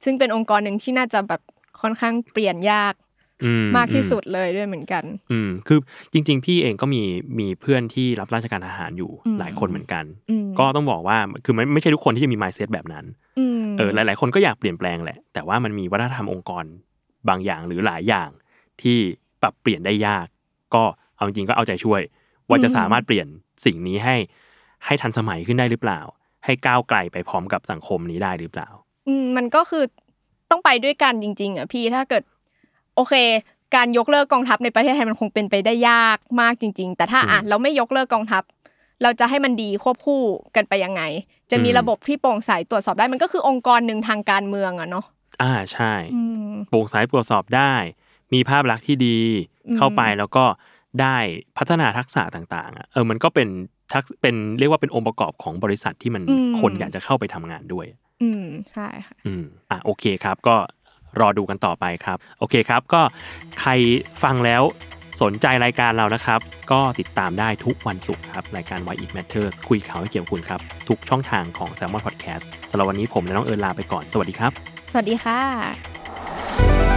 [0.05, 1.41] ซึ่งเป็นองค์กรหนึ่งที่น่าจะแบบ
[1.81, 3.06] ค่อนข้างเปลี่ยนยากอื
[3.77, 5.79] มากที่อืสุดเลยด้วยเหมือนกัน อืมคือ
[6.13, 7.03] จริง ๆ พี่เองก็มี
[7.39, 13.05] มีเพื่อนที่รับราชการทหารอยู่อืมหลายคนเหมือนกันอืมก็ต้องบอกว่าคือไม่ไม่ใช่ทุกคนที่จะมี mindset แบบนั้น
[13.39, 16.65] อืมเออหลาย ๆ คนก็อยากเปลี่ยนแปลงแหละ แต่ว่ามันมีวัฒนธรรมองค์กร
[17.29, 18.29] บางอย่างหรือหลายอย่าง
[18.83, 18.99] ที่
[19.43, 20.27] ปรับเปลี่ยนได้ยาก
[20.75, 20.83] ก็
[21.17, 22.01] เอาจริงๆก็เอาใจช่วย
[22.49, 23.27] ว่าจะสามารถเปลี่ยน
[23.65, 24.17] สิ่งนี้ให้
[24.85, 26.01] ให้ทันสมัยขึ้นได้หรือเปล่า
[26.45, 28.69] ให้ก้าวไกลไปพร้อมกับสังคมนี้ได้หรือเปล่า
[29.09, 29.85] อืมมันก็คือ
[30.51, 32.23] ต้องไปด้วยกันจริง ๆอะพี่ถ้าเกิด
[32.97, 33.15] โอเค
[33.75, 38.43] การยกเลิกกองทัพในประเทศไทยมันคงเป็นไปได้ยากมากจริง ๆ แต่ถ้าอะเราไม่ยกเลิกกองทัพ
[39.03, 40.23] เราจะให้มันดีควบคู่
[40.57, 41.03] กันไปยังไง
[41.51, 45.05] จะมีอืมระบบที่โปร่งใสตรวจสอบได้มันก็คือองค์กรหนึ่งทางการเมืองอะเนาะ
[45.43, 47.73] อ่าใช่อืมโปร่งใสตรวจสอบได้
[48.35, 49.19] มีภาพลักษณ์ที่ดี
[49.67, 50.45] อืมเข้าไปแล้วก็
[51.01, 51.17] ได้
[51.59, 53.49] พัฒนาทักษะต่างๆอะเออมันก็เป็น
[53.93, 56.23] ทักเป็นเรียกว่าเป็นองค์ประกอบของบริษัทที่มัน
[56.61, 57.87] คนอยากจะเข้าไปทำงานด้วย
[58.23, 60.57] อืมใช่ค่ะอืมอะโอเคครับ ก็
[61.21, 63.03] รอดูกันต่อไปครับ โอเคครับ ก็
[63.61, 63.71] ใคร
[64.23, 64.63] ฟังแล้ว
[65.23, 66.41] สนใจรายการเรานะครับ
[66.73, 74.05] ก็ติดตามได้ทุกวันศุกร์ครับ รายการ Why It Matters คุยข่าวให้เกี่ยวกับคุณครับ ทุกช่องทางของ s ซ l m o n Podcast สำหรับวันนี้ผมและน้องเอิญลาไปก่อน
[74.13, 74.53] สวัสดีครับ
[74.91, 76.96] สวัสดีค่ะ